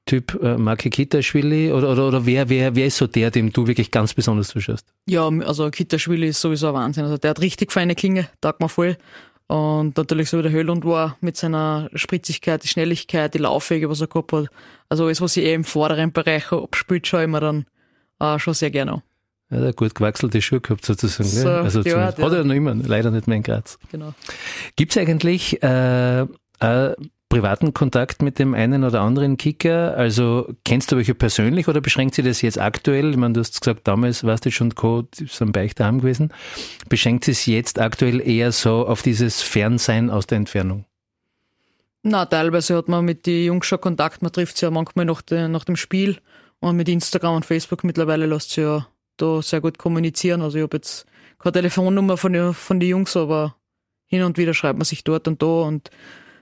Typ 0.06 0.40
äh, 0.42 0.58
Marke 0.58 0.90
Kitaschwili 0.90 1.72
oder, 1.72 1.92
oder, 1.92 2.08
oder 2.08 2.26
wer, 2.26 2.50
wer, 2.50 2.76
wer 2.76 2.88
ist 2.88 2.98
so 2.98 3.06
der, 3.06 3.30
dem 3.30 3.54
du 3.54 3.68
wirklich 3.68 3.92
ganz 3.92 4.16
besonders 4.16 4.48
zuschaust? 4.48 4.84
Ja, 5.08 5.28
also 5.28 5.70
Kitaschwili 5.70 6.30
ist 6.30 6.42
sowieso 6.42 6.70
ein 6.70 6.74
Wahnsinn. 6.74 7.04
Also 7.04 7.18
der 7.18 7.30
hat 7.30 7.42
richtig 7.42 7.72
feine 7.72 7.94
Klinge, 7.94 8.28
taugt 8.42 8.62
mir 8.62 8.70
voll. 8.70 8.98
Und 9.46 9.96
natürlich 9.96 10.32
so 10.32 10.40
wie 10.40 10.44
der 10.44 10.52
Höhlund 10.52 10.86
war 10.86 11.18
mit 11.22 11.38
seiner 11.38 11.92
Spritzigkeit, 11.94 12.64
die 12.64 12.68
Schnelligkeit, 12.68 13.36
die 13.36 13.40
Laufwege, 13.40 13.90
was 13.90 14.02
er 14.02 14.08
gehabt 14.08 14.34
hat. 14.34 14.48
Also 14.90 15.06
alles, 15.06 15.22
was 15.22 15.38
ich 15.38 15.46
eh 15.46 15.54
im 15.54 15.64
vorderen 15.64 16.12
Bereich 16.12 16.52
abspielt, 16.52 17.06
schaue 17.06 17.24
ich 17.24 17.30
mir 17.30 17.40
dann 17.40 17.66
äh, 18.20 18.40
schon 18.40 18.56
sehr 18.56 18.72
gerne 18.72 18.94
an. 18.94 19.02
Er 19.50 19.68
hat 19.68 19.78
gut 19.78 19.96
gewachselte 19.96 20.42
Schuhe 20.42 20.62
gehabt 20.62 20.86
sozusagen. 20.86 21.30
So, 21.30 21.48
ne? 21.48 21.58
Also 21.60 21.82
ja, 21.82 22.06
hat 22.06 22.20
er 22.20 22.44
noch 22.44 22.54
immer, 22.54 22.76
leider 22.76 23.10
nicht 23.10 23.28
mehr 23.28 23.38
in 23.38 23.44
Graz. 23.44 23.80
Genau. 23.92 24.14
Gibt 24.76 24.92
es 24.92 24.98
eigentlich 24.98 25.62
äh, 25.64 26.22
äh, 26.22 26.96
privaten 27.30 27.74
Kontakt 27.74 28.22
mit 28.22 28.38
dem 28.38 28.54
einen 28.54 28.84
oder 28.84 29.02
anderen 29.02 29.38
Kicker? 29.38 29.96
Also 29.98 30.54
kennst 30.66 30.92
du 30.92 30.98
welche 30.98 31.16
persönlich 31.16 31.68
oder 31.68 31.82
beschränkt 31.82 32.16
sich 32.16 32.26
das 32.26 32.42
jetzt 32.42 32.60
aktuell? 32.60 33.12
Ich 33.12 33.18
meine, 33.18 33.34
du 33.34 33.40
hast 33.40 33.60
gesagt, 33.60 33.88
damals 33.88 34.24
warst 34.24 34.46
du 34.46 34.52
schon 34.52 34.76
Co. 34.76 35.08
sind 35.14 35.52
bei 35.52 35.64
euch 35.64 35.74
daheim 35.76 36.02
gewesen. 36.02 36.32
Beschränkt 36.88 37.26
sich 37.26 37.48
jetzt 37.48 37.80
aktuell 37.80 38.20
eher 38.20 38.52
so 38.52 38.86
auf 38.86 39.02
dieses 39.02 39.42
Fernsein 39.42 40.12
aus 40.12 40.28
der 40.28 40.38
Entfernung? 40.38 40.86
Na, 42.04 42.26
teilweise 42.26 42.78
hat 42.78 42.88
man 42.88 43.04
mit 43.04 43.26
den 43.26 43.46
Jungs 43.46 43.66
schon 43.66 43.82
Kontakt. 43.82 44.22
Man 44.22 44.32
trifft 44.32 44.58
sich 44.58 44.62
ja 44.64 44.72
manchmal 44.72 45.06
nach, 45.06 45.22
de, 45.22 45.48
nach 45.48 45.66
dem 45.66 45.76
Spiel. 45.76 46.18
Und 46.60 46.76
mit 46.76 46.90
Instagram 46.90 47.38
und 47.38 47.46
Facebook 47.46 47.84
mittlerweile 47.84 48.26
lässt 48.26 48.50
sich 48.50 48.64
ja 48.64 48.88
da 49.22 49.42
sehr 49.42 49.62
gut 49.62 49.78
kommunizieren. 49.78 50.42
Also 50.42 50.58
ich 50.58 50.64
habe 50.64 50.78
jetzt 50.78 51.06
keine 51.40 51.54
Telefonnummer 51.54 52.18
von, 52.18 52.54
von 52.54 52.80
den 52.80 52.90
Jungs, 52.90 53.16
aber 53.16 53.56
hin 54.06 54.24
und 54.24 54.38
wieder 54.38 54.54
schreibt 54.54 54.80
man 54.80 54.86
sich 54.86 55.04
dort 55.04 55.28
und 55.28 55.42
da 55.42 55.62
und 55.62 55.90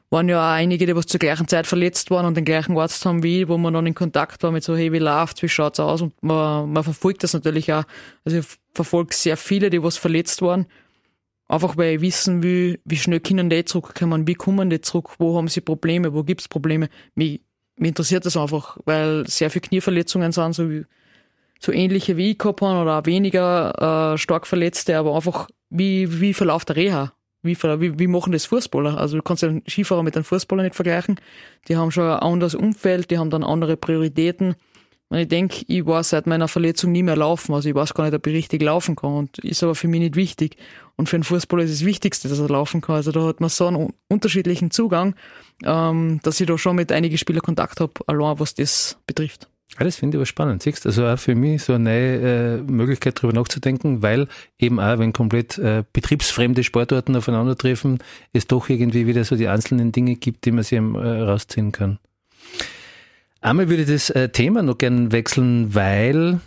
waren 0.10 0.30
ja 0.30 0.40
auch 0.40 0.54
einige, 0.54 0.86
die 0.86 0.96
was 0.96 1.06
zur 1.06 1.20
gleichen 1.20 1.48
Zeit 1.48 1.68
verletzt 1.68 2.12
waren 2.12 2.26
und 2.26 2.38
den 2.38 2.46
gleichen 2.46 2.78
Arzt 2.78 3.06
haben 3.06 3.24
wie 3.24 3.42
ich, 3.42 3.48
wo 3.48 3.58
man 3.58 3.74
dann 3.74 3.86
in 3.86 3.94
Kontakt 3.94 4.42
war 4.42 4.52
mit 4.52 4.64
so, 4.64 4.76
hey, 4.76 4.94
wie 4.94 5.00
läuft's, 5.00 5.42
wie 5.42 5.50
schaut's 5.50 5.80
aus? 5.80 6.02
Und 6.02 6.14
man, 6.24 6.72
man 6.72 6.84
verfolgt 6.84 7.24
das 7.24 7.34
natürlich 7.34 7.72
auch. 7.74 7.84
Also 8.24 8.40
ich 8.40 8.46
verfolge 8.74 9.14
sehr 9.14 9.36
viele, 9.36 9.70
die 9.70 9.84
was 9.84 9.98
verletzt 9.98 10.42
waren. 10.42 10.66
Einfach 11.50 11.78
weil 11.78 11.96
ich 11.96 12.02
wissen 12.02 12.44
will, 12.44 12.80
wie 12.86 12.98
schnell 12.98 13.20
können 13.20 13.50
die 13.50 13.66
zurückkommen, 13.66 14.28
wie 14.28 14.36
kommen 14.36 14.70
die 14.70 14.82
zurück, 14.82 15.12
wo 15.18 15.38
haben 15.38 15.48
sie 15.48 15.62
Probleme, 15.62 16.14
wo 16.14 16.24
gibt's 16.24 16.48
Probleme. 16.48 16.90
Mich, 17.16 17.42
mich 17.76 17.90
interessiert 17.90 18.26
das 18.26 18.38
einfach, 18.38 18.78
weil 18.86 19.26
sehr 19.28 19.50
viele 19.50 19.62
Knieverletzungen 19.62 20.32
sind, 20.32 20.54
so, 20.54 20.70
wie, 20.70 20.86
so 21.60 21.72
ähnliche 21.72 22.18
wie 22.18 22.38
haben 22.40 22.82
oder 22.82 23.06
weniger 23.06 24.14
äh, 24.14 24.18
stark 24.18 24.48
Verletzte, 24.48 24.98
aber 24.98 25.16
einfach, 25.16 25.50
wie, 25.70 26.22
wie 26.22 26.34
verläuft 26.34 26.70
der 26.70 26.76
Reha? 26.76 27.14
wie, 27.48 27.56
wie, 27.56 28.00
wie 28.00 28.08
machen 28.08 28.34
das 28.34 28.46
Fußballer? 28.46 28.98
Also 28.98 29.18
du 29.18 29.24
kannst 29.24 29.44
einen 29.44 29.64
Skifahrer 29.68 30.04
mit 30.04 30.16
einem 30.16 30.26
Fußballer 30.26 30.64
nicht 30.64 30.76
vergleichen. 30.76 31.20
Die 31.68 31.78
haben 31.78 31.92
schon 31.92 32.04
ein 32.04 32.20
anderes 32.20 32.56
Umfeld, 32.56 33.10
die 33.10 33.18
haben 33.18 33.30
dann 33.30 33.44
andere 33.44 33.78
Prioritäten. 33.78 34.56
Und 35.10 35.20
ich 35.20 35.30
denke, 35.30 35.64
ich 35.68 35.86
war 35.86 36.04
seit 36.04 36.28
meiner 36.28 36.50
Verletzung 36.50 36.92
nie 36.92 37.04
mehr 37.04 37.16
laufen. 37.16 37.54
Also 37.54 37.70
ich 37.70 37.76
weiß 37.76 37.94
gar 37.94 38.04
nicht, 38.04 38.14
ob 38.14 38.28
ich 38.28 38.34
richtig 38.34 38.62
laufen 38.62 38.98
kann. 38.98 39.14
Und 39.14 39.38
ist 39.40 39.64
aber 39.64 39.74
für 39.74 39.88
mich 39.88 40.02
nicht 40.02 40.18
wichtig. 40.18 40.58
Und 40.98 41.08
für 41.08 41.16
einen 41.16 41.24
Fußballer 41.24 41.64
ist 41.64 41.74
das 41.74 41.86
Wichtigste, 41.86 42.28
dass 42.28 42.40
er 42.40 42.50
laufen 42.50 42.82
kann. 42.82 42.98
Also 42.98 43.14
da 43.14 43.24
hat 43.24 43.40
man 43.40 43.50
so 43.50 43.68
einen 43.68 43.94
unterschiedlichen 44.10 44.70
Zugang, 44.70 45.16
ähm, 45.64 46.20
dass 46.24 46.42
ich 46.42 46.48
da 46.48 46.58
schon 46.58 46.76
mit 46.76 46.92
einigen 46.92 47.18
Spielern 47.18 47.42
Kontakt 47.42 47.80
habe, 47.80 47.94
allein 48.06 48.40
was 48.40 48.54
das 48.54 48.98
betrifft. 49.08 49.48
Ja, 49.78 49.86
das 49.86 49.98
finde 49.98 50.16
ich 50.16 50.20
aber 50.20 50.26
spannend. 50.26 50.64
Siehst 50.64 50.86
also 50.88 51.06
auch 51.06 51.20
für 51.20 51.36
mich 51.36 51.64
so 51.64 51.74
eine 51.74 51.84
neue 51.84 52.58
äh, 52.58 52.58
Möglichkeit 52.64 53.18
darüber 53.18 53.34
nachzudenken, 53.34 54.02
weil 54.02 54.28
eben 54.58 54.80
auch, 54.80 54.98
wenn 54.98 55.14
komplett 55.14 55.58
äh, 55.60 55.84
betriebsfremde 55.94 56.64
Sportarten 56.64 57.16
aufeinandertreffen, 57.16 58.00
es 58.34 58.48
doch 58.48 58.70
irgendwie 58.70 59.06
wieder 59.06 59.24
so 59.24 59.36
die 59.36 59.48
einzelnen 59.48 59.92
Dinge 59.92 60.16
gibt, 60.16 60.46
die 60.46 60.52
man 60.52 60.64
sich 60.64 60.80
äh, 60.80 60.82
rausziehen 60.82 61.72
kann. 61.72 62.00
Einmal 63.42 63.70
würde 63.70 63.84
ich 63.84 63.90
das 63.90 64.10
äh, 64.10 64.30
Thema 64.30 64.64
noch 64.64 64.80
gern 64.80 65.12
wechseln, 65.12 65.76
weil 65.76 66.40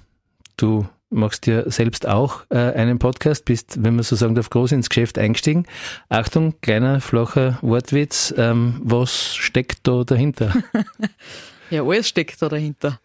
du 0.57 0.89
machst 1.11 1.47
ja 1.47 1.69
selbst 1.71 2.09
auch 2.09 2.43
äh, 2.51 2.57
einen 2.57 2.99
Podcast, 2.99 3.45
bist, 3.45 3.83
wenn 3.83 3.95
man 3.95 4.03
so 4.03 4.17
sagen 4.17 4.35
darf, 4.35 4.51
groß 4.51 4.73
ins 4.73 4.89
Geschäft 4.89 5.19
eingestiegen. 5.19 5.67
Achtung, 6.09 6.55
kleiner, 6.63 7.01
flacher 7.01 7.59
Wortwitz. 7.63 8.35
Ähm, 8.37 8.81
was 8.83 9.35
steckt 9.37 9.87
da 9.87 10.05
dahinter? 10.05 10.53
ja, 11.71 11.85
alles 11.85 12.09
steckt 12.09 12.41
da 12.43 12.49
dahinter. 12.49 13.01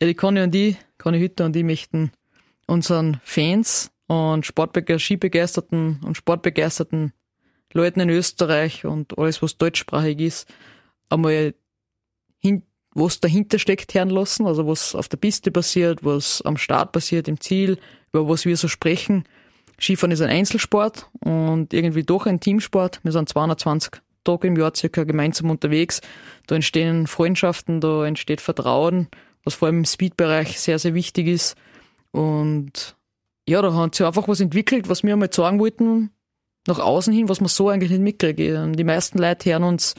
Ja, 0.00 0.06
die 0.06 0.14
Conny 0.14 0.42
und 0.42 0.54
ich, 0.54 0.76
Conny 0.98 1.18
Hütter 1.18 1.44
und 1.44 1.56
ich 1.56 1.64
möchten 1.64 2.12
unseren 2.66 3.20
Fans 3.24 3.90
und 4.06 4.46
Sportbeger 4.46 4.98
Skibegeisterten 4.98 6.00
und 6.04 6.16
Sportbegeisterten 6.16 7.12
Leuten 7.72 8.00
in 8.00 8.08
Österreich 8.08 8.84
und 8.84 9.18
alles, 9.18 9.42
was 9.42 9.58
deutschsprachig 9.58 10.20
ist, 10.20 10.48
einmal 11.08 11.54
hin, 12.38 12.62
was 12.94 13.18
dahinter 13.18 13.58
steckt, 13.58 13.94
hören 13.94 14.10
lassen, 14.10 14.46
also 14.46 14.66
was 14.66 14.94
auf 14.94 15.08
der 15.08 15.16
Piste 15.16 15.50
passiert, 15.50 16.04
was 16.04 16.40
am 16.42 16.56
Start 16.56 16.92
passiert, 16.92 17.26
im 17.26 17.40
Ziel, 17.40 17.78
über 18.12 18.28
was 18.28 18.44
wir 18.44 18.56
so 18.56 18.68
sprechen. 18.68 19.24
Skifahren 19.80 20.12
ist 20.12 20.20
ein 20.20 20.30
Einzelsport 20.30 21.10
und 21.18 21.74
irgendwie 21.74 22.04
doch 22.04 22.26
ein 22.26 22.38
Teamsport. 22.38 23.00
Wir 23.02 23.10
sind 23.10 23.28
220 23.28 24.00
Tage 24.24 24.48
im 24.48 24.56
Jahr 24.56 24.72
circa 24.74 25.04
gemeinsam 25.04 25.50
unterwegs. 25.50 26.00
Da 26.46 26.54
entstehen 26.54 27.06
Freundschaften, 27.06 27.80
da 27.80 28.06
entsteht 28.06 28.40
Vertrauen 28.40 29.08
was 29.44 29.54
vor 29.54 29.66
allem 29.66 29.78
im 29.78 29.84
Speed-Bereich 29.84 30.58
sehr, 30.58 30.78
sehr 30.78 30.94
wichtig 30.94 31.28
ist. 31.28 31.56
Und 32.10 32.96
ja, 33.48 33.60
da 33.60 33.74
hat 33.74 33.94
sich 33.94 34.06
einfach 34.06 34.26
was 34.26 34.40
entwickelt, 34.40 34.88
was 34.88 35.02
wir 35.02 35.12
einmal 35.12 35.32
sagen 35.32 35.60
wollten, 35.60 36.10
nach 36.66 36.78
außen 36.78 37.12
hin, 37.12 37.28
was 37.28 37.40
man 37.40 37.48
so 37.48 37.68
eigentlich 37.68 37.90
nicht 37.90 38.00
mitkriegt. 38.00 38.38
Die 38.38 38.84
meisten 38.84 39.18
Leute 39.18 39.50
hören 39.50 39.64
uns 39.64 39.94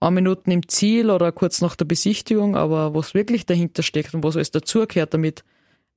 ein 0.00 0.14
Minuten 0.14 0.50
im 0.50 0.68
Ziel 0.68 1.10
oder 1.10 1.30
kurz 1.32 1.60
nach 1.60 1.76
der 1.76 1.84
Besichtigung, 1.84 2.56
aber 2.56 2.94
was 2.94 3.14
wirklich 3.14 3.46
dahinter 3.46 3.82
steckt 3.82 4.14
und 4.14 4.24
was 4.24 4.36
alles 4.36 4.50
dazugehört, 4.50 5.14
damit 5.14 5.44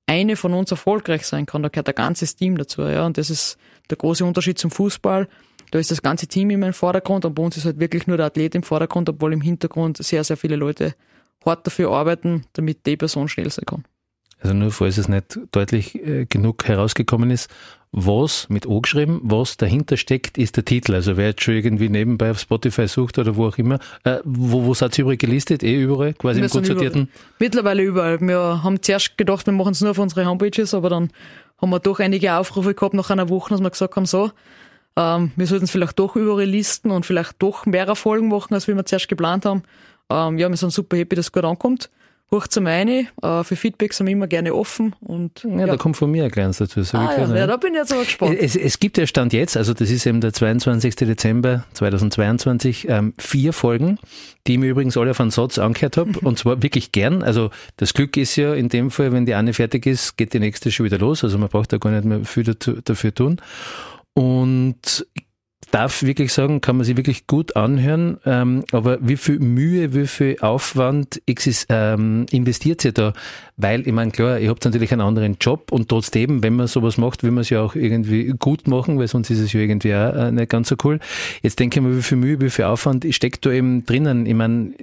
eine 0.06 0.36
von 0.36 0.54
uns 0.54 0.72
erfolgreich 0.72 1.26
sein 1.26 1.46
kann, 1.46 1.64
da 1.64 1.70
gehört 1.70 1.90
ein 1.90 1.96
ganzes 1.96 2.36
Team 2.36 2.58
dazu. 2.58 2.82
Ja, 2.82 3.06
und 3.06 3.18
das 3.18 3.30
ist 3.30 3.58
der 3.90 3.98
große 3.98 4.26
Unterschied 4.26 4.60
zum 4.60 4.70
Fußball. 4.70 5.28
Da 5.72 5.80
ist 5.80 5.90
das 5.90 6.02
ganze 6.02 6.28
Team 6.28 6.50
immer 6.50 6.68
im 6.68 6.74
Vordergrund 6.74 7.26
und 7.26 7.34
bei 7.34 7.44
uns 7.44 7.58
ist 7.58 7.66
halt 7.66 7.80
wirklich 7.80 8.06
nur 8.06 8.18
der 8.18 8.28
Athlet 8.28 8.56
im 8.56 8.64
Vordergrund, 8.64 9.10
obwohl 9.10 9.34
im 9.34 9.42
Hintergrund 9.42 9.98
sehr, 9.98 10.24
sehr 10.24 10.38
viele 10.38 10.58
Leute 10.58 10.94
hart 11.46 11.66
dafür 11.66 11.92
arbeiten, 11.92 12.46
damit 12.54 12.86
die 12.86 12.98
Person 12.98 13.28
schnell 13.28 13.50
sein 13.50 13.66
kann. 13.66 13.86
Also 14.42 14.56
nur 14.56 14.72
falls 14.72 14.98
es 14.98 15.08
nicht 15.08 15.40
deutlich 15.52 15.96
äh, 15.96 16.26
genug 16.26 16.68
herausgekommen 16.68 17.30
ist, 17.30 17.50
was 17.92 18.48
mit 18.50 18.66
O 18.66 18.82
geschrieben, 18.82 19.20
was 19.24 19.58
dahinter 19.58 19.98
steckt, 19.98 20.38
ist 20.38 20.56
der 20.58 20.66
Titel. 20.66 20.96
Also 20.96 21.16
wer 21.16 21.28
jetzt 21.28 21.44
schon 21.44 21.56
irgendwie 21.56 21.90
nebenbei 21.90 22.32
auf 22.32 22.40
Spotify 22.40 22.88
sucht 22.88 23.20
oder 23.20 23.36
wo 23.36 23.48
auch 23.48 23.58
immer, 23.58 23.80
äh, 24.04 24.18
wo, 24.24 24.66
wo 24.66 24.74
seid 24.74 24.98
ihr 24.98 25.04
übrig 25.04 25.20
gelistet? 25.20 25.62
Eh 25.62 25.82
überall, 25.82 26.14
quasi 26.14 26.40
wir 26.40 26.46
im 26.46 26.52
gut 26.52 26.66
sortierten? 26.66 27.10
Mittlerweile 27.38 27.84
überall. 27.84 28.20
Wir 28.20 28.64
haben 28.64 28.82
zuerst 28.82 29.18
gedacht, 29.18 29.46
wir 29.46 29.54
machen 29.54 29.74
es 29.74 29.82
nur 29.82 29.92
auf 29.92 30.00
unsere 30.00 30.26
Homepages, 30.26 30.74
aber 30.74 30.90
dann 30.90 31.12
haben 31.62 31.70
wir 31.70 31.80
doch 31.80 32.00
einige 32.00 32.34
Aufrufe 32.34 32.74
gehabt 32.74 32.96
nach 32.96 33.10
einer 33.10 33.30
Woche, 33.30 33.52
dass 33.52 33.62
wir 33.62 33.70
gesagt 33.70 33.96
haben, 33.96 34.06
so, 34.06 34.32
ähm, 34.96 35.32
wir 35.36 35.48
sollten 35.48 35.66
es 35.66 35.72
vielleicht 35.72 36.00
doch 36.00 36.16
überall 36.16 36.46
listen 36.46 36.92
und 36.92 37.06
vielleicht 37.06 37.36
doch 37.40 37.66
mehr 37.66 37.96
Folgen 37.96 38.28
machen, 38.28 38.54
als 38.54 38.68
wir 38.68 38.86
zuerst 38.86 39.08
geplant 39.08 39.46
haben. 39.46 39.64
Ähm, 40.10 40.38
ja, 40.38 40.50
wir 40.50 40.58
sind 40.58 40.72
super 40.72 40.98
happy, 40.98 41.16
dass 41.16 41.28
es 41.28 41.32
gut 41.32 41.46
ankommt. 41.46 41.90
Hurcht 42.34 42.54
zum 42.54 42.66
eine, 42.66 43.08
äh, 43.22 43.44
für 43.44 43.58
Feedback 43.58 43.94
sind 43.94 44.08
wir 44.08 44.14
immer 44.14 44.28
gerne 44.28 44.56
offen. 44.56 44.96
Und, 45.02 45.44
ja, 45.44 45.60
ja. 45.60 45.66
da 45.66 45.76
kommt 45.76 45.98
von 45.98 46.10
mir 46.10 46.24
ein 46.24 46.32
kleines 46.32 46.60
dazu. 46.60 46.82
So 46.82 46.98
ah, 46.98 47.14
ja, 47.18 47.36
ja, 47.36 47.46
da 47.46 47.58
bin 47.58 47.74
ich 47.74 47.80
jetzt 47.80 47.92
aber 47.92 48.06
gespannt. 48.06 48.38
Es, 48.40 48.56
es 48.56 48.80
gibt 48.80 48.98
ja 48.98 49.06
Stand 49.06 49.34
jetzt, 49.34 49.58
also 49.58 49.74
das 49.74 49.90
ist 49.90 50.06
eben 50.06 50.22
der 50.22 50.32
22. 50.32 50.96
Dezember 50.96 51.66
2022, 51.74 52.88
ähm, 52.88 53.14
vier 53.18 53.52
Folgen, 53.52 54.00
die 54.48 54.54
ich 54.54 54.60
mir 54.60 54.70
übrigens 54.70 54.96
alle 54.96 55.12
auf 55.12 55.20
einen 55.20 55.32
Satz 55.32 55.58
angehört 55.58 55.98
habe 55.98 56.18
und 56.22 56.40
zwar 56.40 56.64
wirklich 56.64 56.94
gern. 56.94 57.22
Also 57.22 57.50
das 57.76 57.94
Glück 57.94 58.16
ist 58.16 58.38
ja 58.38 58.54
in 58.54 58.70
dem 58.70 58.92
Fall, 58.92 59.12
wenn 59.12 59.26
die 59.26 59.36
eine 59.36 59.54
fertig 59.54 59.86
ist, 59.86 60.16
geht 60.16 60.34
die 60.34 60.40
nächste 60.40 60.72
schon 60.72 60.86
wieder 60.86 61.00
los. 61.00 61.26
Also 61.26 61.38
man 61.38 61.50
braucht 61.50 61.74
da 61.74 61.80
gar 61.80 61.92
nicht 61.92 62.06
mehr 62.06 62.24
viel 62.24 62.46
dafür 62.46 63.14
tun. 63.14 63.42
Und 64.14 65.06
darf 65.72 66.04
wirklich 66.04 66.34
sagen, 66.34 66.62
kann 66.62 66.78
man 66.78 66.86
sich 66.86 66.98
wirklich 66.98 67.28
gut 67.28 67.56
anhören, 67.56 68.18
ähm, 68.26 68.64
aber 68.72 68.98
wie 69.02 69.18
viel 69.18 69.40
Mühe, 69.40 69.94
wie 69.94 70.06
viel 70.06 70.38
Aufwand 70.42 71.22
exist, 71.26 71.68
ähm, 71.70 72.26
investiert 72.32 72.84
ihr 72.86 72.92
da? 72.92 73.14
Weil, 73.58 73.88
ich 73.88 73.94
meine, 73.94 74.12
klar, 74.12 74.40
ihr 74.40 74.50
habt 74.50 74.66
natürlich 74.66 74.92
einen 74.92 75.02
anderen 75.02 75.38
Job 75.40 75.72
und 75.72 75.90
trotzdem, 75.90 76.44
wenn 76.44 76.56
man 76.56 76.68
sowas 76.68 76.98
macht, 76.98 77.24
will 77.24 77.32
man 77.32 77.42
es 77.42 77.50
ja 77.50 77.62
auch 77.62 77.76
irgendwie 77.76 78.34
gut 78.38 78.68
machen, 78.68 79.00
weil 79.00 79.08
sonst 79.08 79.30
ist 79.30 79.40
es 79.40 79.54
ja 79.54 79.62
irgendwie 79.62 79.96
auch 79.96 80.14
äh, 80.14 80.32
nicht 80.32 80.50
ganz 80.50 80.70
so 80.70 80.76
cool. 80.84 81.00
Jetzt 81.42 81.60
denke 81.60 81.80
ich 81.80 81.84
mal, 81.84 81.96
wie 81.96 82.02
viel 82.02 82.18
Mühe, 82.18 82.42
wie 82.42 82.50
viel 82.50 82.66
Aufwand 82.66 83.06
steckt 83.12 83.46
da 83.46 83.52
eben 83.52 83.86
drinnen? 83.86 84.26
Ich 84.26 84.36
meine, 84.36 84.74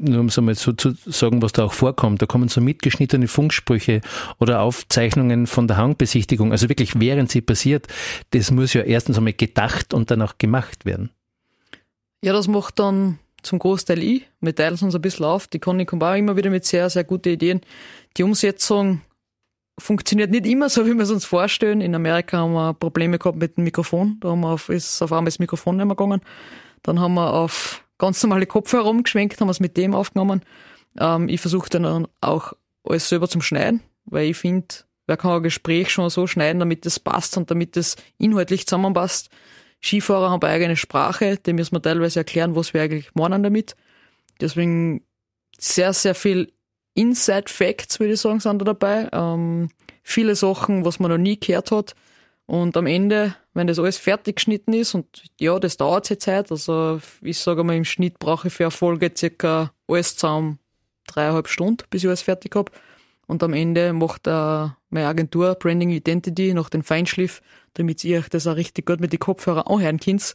nur 0.00 0.20
um 0.20 0.26
es 0.26 0.38
einmal 0.38 0.54
so 0.54 0.72
zu 0.72 0.94
sagen, 1.06 1.42
was 1.42 1.52
da 1.52 1.64
auch 1.64 1.72
vorkommt, 1.72 2.22
da 2.22 2.26
kommen 2.26 2.48
so 2.48 2.60
mitgeschnittene 2.60 3.28
Funksprüche 3.28 4.00
oder 4.38 4.60
Aufzeichnungen 4.60 5.46
von 5.46 5.68
der 5.68 5.76
Hangbesichtigung, 5.76 6.52
also 6.52 6.68
wirklich 6.68 6.98
während 6.98 7.30
sie 7.30 7.40
passiert, 7.40 7.86
das 8.30 8.50
muss 8.50 8.72
ja 8.72 8.82
erstens 8.82 9.18
einmal 9.18 9.32
gedacht 9.32 9.94
und 9.94 10.10
dann 10.10 10.22
auch 10.22 10.38
gemacht 10.38 10.84
werden. 10.84 11.10
Ja, 12.22 12.32
das 12.32 12.48
macht 12.48 12.78
dann 12.78 13.18
zum 13.42 13.58
Großteil 13.58 14.02
ich. 14.02 14.28
Wir 14.40 14.54
teilen 14.54 14.74
es 14.74 14.82
uns 14.82 14.94
ein 14.94 15.00
bisschen 15.00 15.24
auf. 15.24 15.46
Die 15.46 15.58
Conny 15.58 15.84
kommt 15.84 16.02
auch 16.02 16.14
immer 16.14 16.36
wieder 16.36 16.50
mit 16.50 16.64
sehr, 16.64 16.90
sehr 16.90 17.04
guten 17.04 17.28
Ideen. 17.28 17.60
Die 18.16 18.24
Umsetzung 18.24 19.02
funktioniert 19.78 20.30
nicht 20.30 20.46
immer 20.46 20.68
so, 20.68 20.86
wie 20.86 20.94
wir 20.94 21.02
es 21.02 21.10
uns 21.10 21.24
vorstellen. 21.24 21.80
In 21.80 21.94
Amerika 21.94 22.38
haben 22.38 22.52
wir 22.52 22.74
Probleme 22.74 23.18
gehabt 23.18 23.38
mit 23.38 23.56
dem 23.56 23.64
Mikrofon. 23.64 24.18
Da 24.20 24.30
haben 24.30 24.40
wir 24.40 24.50
auf, 24.50 24.68
ist 24.68 25.00
auf 25.02 25.12
einmal 25.12 25.26
das 25.26 25.38
Mikrofon 25.38 25.76
nicht 25.76 25.86
mehr 25.86 25.94
gegangen. 25.94 26.20
Dann 26.82 27.00
haben 27.00 27.14
wir 27.14 27.32
auf 27.32 27.84
ganz 27.98 28.22
normale 28.22 28.46
Kopfhörer 28.46 28.86
umgeschwenkt, 28.86 29.40
haben 29.40 29.48
wir 29.48 29.52
es 29.52 29.60
mit 29.60 29.76
dem 29.76 29.94
aufgenommen. 29.94 30.42
Ähm, 30.98 31.28
ich 31.28 31.40
versuche 31.40 31.68
dann 31.70 32.06
auch 32.20 32.52
alles 32.84 33.08
selber 33.08 33.28
zum 33.28 33.42
Schneiden, 33.42 33.80
weil 34.04 34.30
ich 34.30 34.36
finde, 34.36 34.68
wer 35.06 35.16
kann 35.16 35.32
ein 35.32 35.42
Gespräch 35.42 35.90
schon 35.90 36.08
so 36.10 36.26
schneiden, 36.26 36.60
damit 36.60 36.86
es 36.86 37.00
passt 37.00 37.36
und 37.36 37.50
damit 37.50 37.76
es 37.76 37.96
inhaltlich 38.18 38.66
zusammenpasst. 38.66 39.30
Skifahrer 39.82 40.30
haben 40.30 40.42
eine 40.42 40.52
eigene 40.52 40.76
Sprache, 40.76 41.36
dem 41.36 41.56
müssen 41.56 41.74
wir 41.74 41.82
teilweise 41.82 42.20
erklären, 42.20 42.56
was 42.56 42.74
wir 42.74 42.82
eigentlich 42.82 43.14
meinen 43.14 43.42
damit. 43.42 43.76
Deswegen 44.40 45.02
sehr, 45.58 45.92
sehr 45.92 46.14
viel 46.14 46.52
Inside 46.94 47.44
Facts, 47.46 48.00
würde 48.00 48.14
ich 48.14 48.20
sagen, 48.20 48.40
sind 48.40 48.60
da 48.60 48.64
dabei. 48.64 49.08
Ähm, 49.12 49.70
viele 50.02 50.34
Sachen, 50.34 50.84
was 50.84 50.98
man 50.98 51.10
noch 51.10 51.18
nie 51.18 51.38
gehört 51.38 51.70
hat. 51.70 51.94
Und 52.46 52.76
am 52.76 52.86
Ende, 52.86 53.36
wenn 53.58 53.66
das 53.66 53.80
alles 53.80 53.98
fertig 53.98 54.36
geschnitten 54.36 54.72
ist, 54.72 54.94
und 54.94 55.24
ja, 55.40 55.58
das 55.58 55.76
dauert 55.76 56.06
sich 56.06 56.20
Zeit, 56.20 56.52
also 56.52 57.00
ich 57.22 57.38
sage 57.38 57.64
mal, 57.64 57.76
im 57.76 57.84
Schnitt 57.84 58.20
brauche 58.20 58.46
ich 58.48 58.54
für 58.54 58.64
eine 58.64 58.70
Folge 58.70 59.10
circa 59.14 59.72
alles 59.88 60.14
zusammen 60.14 60.60
dreieinhalb 61.08 61.48
Stunden, 61.48 61.84
bis 61.90 62.04
ich 62.04 62.08
alles 62.08 62.22
fertig 62.22 62.54
habe. 62.54 62.70
Und 63.26 63.42
am 63.42 63.52
Ende 63.52 63.92
macht 63.92 64.26
äh, 64.28 64.68
meine 64.90 65.06
Agentur 65.08 65.56
Branding 65.56 65.90
Identity 65.90 66.54
noch 66.54 66.68
den 66.70 66.84
Feinschliff, 66.84 67.42
damit 67.74 68.04
ihr 68.04 68.20
euch 68.20 68.28
das 68.28 68.46
auch 68.46 68.54
richtig 68.54 68.86
gut 68.86 69.00
mit 69.00 69.12
den 69.12 69.18
Kopfhörern 69.18 69.66
anhören 69.66 69.98
könnt. 69.98 70.34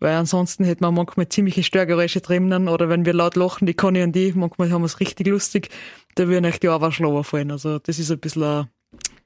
Weil 0.00 0.16
ansonsten 0.16 0.64
hätte 0.64 0.82
man 0.82 0.94
manchmal 0.94 1.28
ziemliche 1.28 1.62
Störgeräusche 1.62 2.22
drinnen 2.22 2.68
oder 2.68 2.88
wenn 2.88 3.04
wir 3.04 3.12
laut 3.12 3.36
lachen, 3.36 3.66
die 3.66 3.74
Conny 3.74 4.02
und 4.02 4.12
die, 4.12 4.32
manchmal 4.32 4.72
haben 4.72 4.82
wir 4.82 4.86
es 4.86 5.00
richtig 5.00 5.26
lustig, 5.26 5.68
da 6.14 6.28
würden 6.28 6.46
euch 6.46 6.60
die 6.60 6.68
Ohrwaschlauer 6.68 7.24
fallen. 7.24 7.50
Also 7.50 7.78
das 7.78 7.98
ist 7.98 8.10
ein 8.10 8.18
bisschen, 8.18 8.68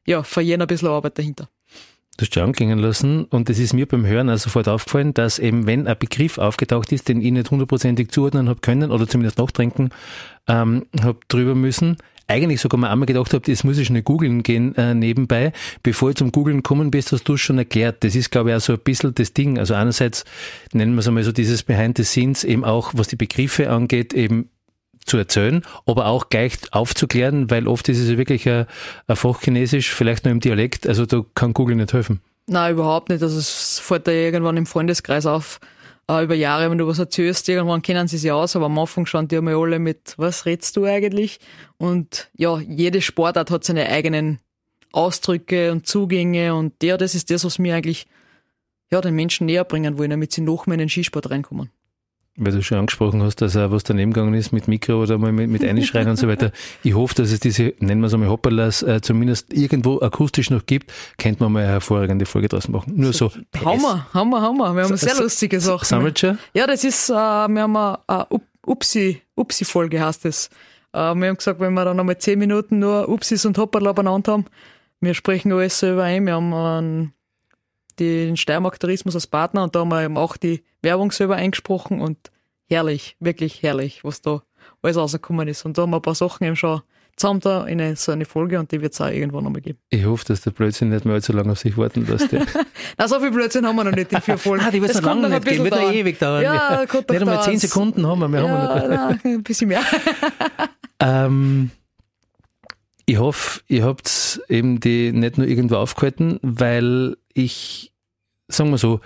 ja, 0.07 0.22
für 0.24 0.40
jeden 0.40 0.61
ein 0.61 0.68
bisschen 0.68 0.88
Arbeit 0.88 1.18
dahinter. 1.18 1.48
Du 2.18 2.24
hast 2.24 2.35
schon 2.35 2.42
anklingen 2.42 2.81
lassen 2.81 3.26
und 3.26 3.48
es 3.48 3.61
ist 3.61 3.74
mir 3.74 3.87
beim 3.87 4.04
Hören 4.04 4.28
auch 4.28 4.38
sofort 4.38 4.66
aufgefallen, 4.66 5.14
dass 5.14 5.38
eben, 5.38 5.68
wenn 5.68 5.87
ein 5.87 5.96
Begriff 5.96 6.38
aufgetaucht 6.38 6.90
ist, 6.90 7.09
den 7.09 7.22
ich 7.22 7.31
nicht 7.31 7.52
hundertprozentig 7.52 8.11
zuordnen 8.11 8.48
habe 8.48 8.61
können 8.61 8.90
oder 8.90 9.07
zumindest 9.07 9.38
nachtrinken 9.38 9.90
ähm, 10.48 10.87
habe 11.00 11.20
drüber 11.28 11.54
müssen, 11.54 11.96
eigentlich 12.26 12.61
sogar 12.61 12.81
mal 12.81 12.90
einmal 12.90 13.07
gedacht 13.07 13.33
habe, 13.33 13.48
das 13.48 13.62
muss 13.62 13.78
ich 13.78 13.87
schnell 13.87 14.02
googeln 14.02 14.42
gehen 14.42 14.74
äh, 14.74 14.94
nebenbei. 14.94 15.52
Bevor 15.85 16.11
ich 16.11 16.16
zum 16.16 16.33
Googeln 16.33 16.64
kommen 16.64 16.90
bist, 16.90 17.12
hast 17.12 17.22
du 17.28 17.35
es 17.35 17.40
schon 17.40 17.57
erklärt. 17.57 18.02
Das 18.02 18.16
ist, 18.16 18.31
glaube 18.31 18.50
ich, 18.50 18.57
auch 18.57 18.61
so 18.61 18.72
ein 18.72 18.81
bisschen 18.81 19.14
das 19.14 19.33
Ding. 19.33 19.57
Also 19.57 19.74
einerseits 19.74 20.24
nennen 20.72 20.94
wir 20.94 21.00
es 21.00 21.07
einmal 21.07 21.22
so 21.22 21.31
dieses 21.31 21.62
Behind 21.62 21.96
the 21.96 22.04
Scenes, 22.04 22.42
eben 22.42 22.64
auch 22.64 22.94
was 22.96 23.07
die 23.07 23.16
Begriffe 23.16 23.70
angeht, 23.70 24.12
eben 24.12 24.50
zu 25.09 25.16
erzählen, 25.16 25.62
aber 25.87 26.07
auch 26.07 26.29
gleich 26.29 26.59
aufzuklären, 26.71 27.51
weil 27.51 27.66
oft 27.66 27.88
ist 27.88 27.99
es 27.99 28.09
ja 28.09 28.18
wirklich 28.18 28.49
ein, 28.49 28.66
ein 29.07 29.16
Fachchinesisch, 29.16 29.92
vielleicht 29.92 30.25
nur 30.25 30.33
im 30.33 30.40
Dialekt, 30.40 30.87
also 30.87 31.07
da 31.07 31.25
kann 31.35 31.55
Google 31.55 31.77
nicht 31.77 31.92
helfen. 31.92 32.21
Nein, 32.47 32.73
überhaupt 32.73 33.11
nicht. 33.11 33.23
Also 33.23 33.38
es 33.38 33.79
fällt 33.79 34.07
da 34.07 34.12
irgendwann 34.12 34.57
im 34.57 34.64
Freundeskreis 34.66 35.27
auf, 35.27 35.61
äh, 36.09 36.25
über 36.25 36.35
Jahre, 36.35 36.71
wenn 36.71 36.79
du 36.79 36.87
was 36.87 36.99
erzählst, 36.99 37.49
irgendwann 37.49 37.83
kennen 37.83 38.09
sie 38.09 38.18
sich 38.18 38.33
aus, 38.33 38.57
aber 38.57 38.66
am 38.66 38.79
Anfang 38.79 39.07
schauen 39.07 39.29
die 39.29 39.37
einmal 39.37 39.57
alle 39.57 39.79
mit, 39.79 40.14
was 40.16 40.47
redst 40.47 40.77
du 40.77 40.85
eigentlich? 40.85 41.40
Und 41.77 42.31
ja, 42.37 42.59
jede 42.59 43.03
Sportart 43.03 43.51
hat 43.51 43.64
seine 43.64 43.88
eigenen 43.88 44.38
Ausdrücke 44.92 45.71
und 45.73 45.87
Zugänge 45.87 46.55
und 46.55 46.83
ja, 46.83 46.97
das 46.97 47.14
ist 47.14 47.31
das, 47.31 47.44
was 47.44 47.59
mir 47.59 47.75
eigentlich 47.75 48.07
ja, 48.90 49.03
den 49.03 49.14
Menschen 49.14 49.44
näher 49.47 49.64
bringen 49.64 49.99
wollen, 49.99 50.11
damit 50.11 50.33
sie 50.33 50.40
noch 50.40 50.66
mehr 50.66 50.75
in 50.75 50.81
den 50.81 50.88
Skisport 50.88 51.29
reinkommen 51.29 51.71
weil 52.38 52.53
du 52.53 52.62
schon 52.62 52.79
angesprochen 52.79 53.22
hast, 53.22 53.37
dass 53.42 53.57
auch 53.57 53.70
was 53.70 53.83
daneben 53.83 54.12
gegangen 54.12 54.35
ist 54.35 54.53
mit 54.53 54.68
Mikro 54.68 55.03
oder 55.03 55.18
mal 55.18 55.33
mit, 55.33 55.51
mit 55.51 55.64
Einschreien 55.64 56.09
und 56.09 56.16
so 56.16 56.29
weiter. 56.29 56.53
Ich 56.83 56.94
hoffe, 56.94 57.14
dass 57.16 57.33
es 57.33 57.40
diese, 57.40 57.74
nennen 57.81 58.01
wir 58.01 58.07
es 58.07 58.14
einmal 58.14 58.29
Hopperlas, 58.29 58.83
äh, 58.83 59.01
zumindest 59.01 59.53
irgendwo 59.53 60.01
akustisch 60.01 60.51
noch 60.51 60.64
gibt. 60.64 60.92
Könnte 61.18 61.42
man 61.42 61.53
mal 61.53 61.64
eine 61.64 61.72
hervorragende 61.72 62.24
Folge 62.24 62.48
draus 62.48 62.68
machen. 62.68 62.92
Nur 62.96 63.12
so. 63.12 63.31
Hammer, 63.64 64.07
Hammer, 64.14 64.40
Hammer. 64.40 64.74
Wir 64.74 64.85
haben 64.85 64.96
sehr 64.96 65.14
so, 65.16 65.24
lustige 65.24 65.61
Sachen. 65.61 66.16
Schon? 66.16 66.38
Ja, 66.55 66.66
das 66.66 66.85
ist, 66.85 67.11
äh, 67.11 67.12
wir 67.12 67.62
haben 67.62 67.77
eine, 67.77 67.98
eine 68.07 68.27
Upsi, 68.66 69.22
Upsi-Folge 69.35 70.01
heißt 70.01 70.24
es. 70.27 70.48
Äh, 70.92 71.14
wir 71.14 71.29
haben 71.29 71.37
gesagt, 71.37 71.61
wenn 71.61 71.74
wir 71.74 71.85
dann 71.85 71.96
nochmal 71.96 72.18
zehn 72.18 72.38
Minuten 72.38 72.79
nur 72.79 73.09
Upsis 73.09 73.44
und 73.44 73.59
Hopperla 73.59 73.92
beieinander 73.92 74.33
haben, 74.33 74.44
wir 75.01 75.14
sprechen 75.14 75.53
alles 75.53 75.79
selber 75.79 76.05
ein. 76.05 76.27
Wir 76.27 76.35
haben 76.35 76.53
einen 76.55 77.12
den 77.98 78.37
Steiermark 78.37 78.78
Tourismus 78.78 79.14
als 79.14 79.26
Partner 79.26 79.64
und 79.64 79.74
da 79.74 79.80
haben 79.80 79.90
wir 79.90 80.02
eben 80.02 80.16
auch 80.16 80.37
die 80.37 80.62
Werbung 80.82 81.12
selber 81.12 81.37
eingesprochen 81.37 82.00
und 82.00 82.30
herrlich, 82.68 83.16
wirklich 83.20 83.62
herrlich, 83.62 84.04
was 84.04 84.22
da 84.22 84.42
alles 84.82 84.96
rausgekommen 84.96 85.48
ist. 85.48 85.64
Und 85.64 85.78
da 85.78 85.82
haben 85.82 85.90
wir 85.90 85.96
ein 85.96 86.02
paar 86.02 86.14
Sachen 86.14 86.44
eben 86.44 86.56
schon 86.56 86.82
zusammen 87.16 87.40
da 87.40 87.66
in 87.66 87.80
eine, 87.80 87.96
so 87.96 88.12
eine 88.12 88.24
Folge 88.24 88.58
und 88.58 88.70
die 88.70 88.80
wird 88.80 88.92
es 88.92 89.00
auch 89.00 89.08
irgendwann 89.08 89.44
nochmal 89.44 89.61
geben. 89.61 89.78
Ich 89.90 90.04
hoffe, 90.04 90.24
dass 90.26 90.42
der 90.42 90.52
Blödsinn 90.52 90.90
nicht 90.90 91.04
mehr 91.04 91.14
allzu 91.14 91.32
lange 91.32 91.52
auf 91.52 91.58
sich 91.58 91.76
warten 91.76 92.06
lässt. 92.06 92.28
Na, 92.98 93.08
so 93.08 93.18
viel 93.20 93.30
Blödsinn 93.30 93.66
haben 93.66 93.76
wir 93.76 93.84
noch 93.84 93.92
nicht, 93.92 94.12
die 94.12 94.20
vier 94.20 94.38
Folgen. 94.38 94.64
ah, 94.64 94.70
die 94.70 94.80
wird 94.80 94.94
noch 94.94 95.02
lange 95.02 95.28
nicht 95.28 95.44
gehen, 95.44 95.64
wird 95.64 95.74
noch 95.74 95.92
ewig 95.92 96.18
dauern. 96.18 96.42
Ja, 96.42 96.82
Nicht 96.82 97.11
einmal 97.11 97.42
zehn 97.42 97.58
Sekunden 97.58 98.06
haben 98.06 98.20
wir, 98.20 98.28
wir 98.28 98.40
ja, 98.40 98.48
haben 98.48 98.88
noch 98.88 98.88
nein, 98.88 99.20
ein 99.24 99.42
bisschen 99.42 99.68
mehr. 99.68 99.82
ähm, 101.00 101.70
ich 103.06 103.18
hoffe, 103.18 103.62
ihr 103.68 103.84
habt 103.84 104.06
eben 104.48 104.80
die 104.80 105.12
nicht 105.12 105.38
nur 105.38 105.46
irgendwo 105.46 105.76
aufgehalten, 105.76 106.38
weil 106.42 107.16
ich, 107.32 107.92
sagen 108.48 108.70
wir 108.70 108.78
so, 108.78 109.00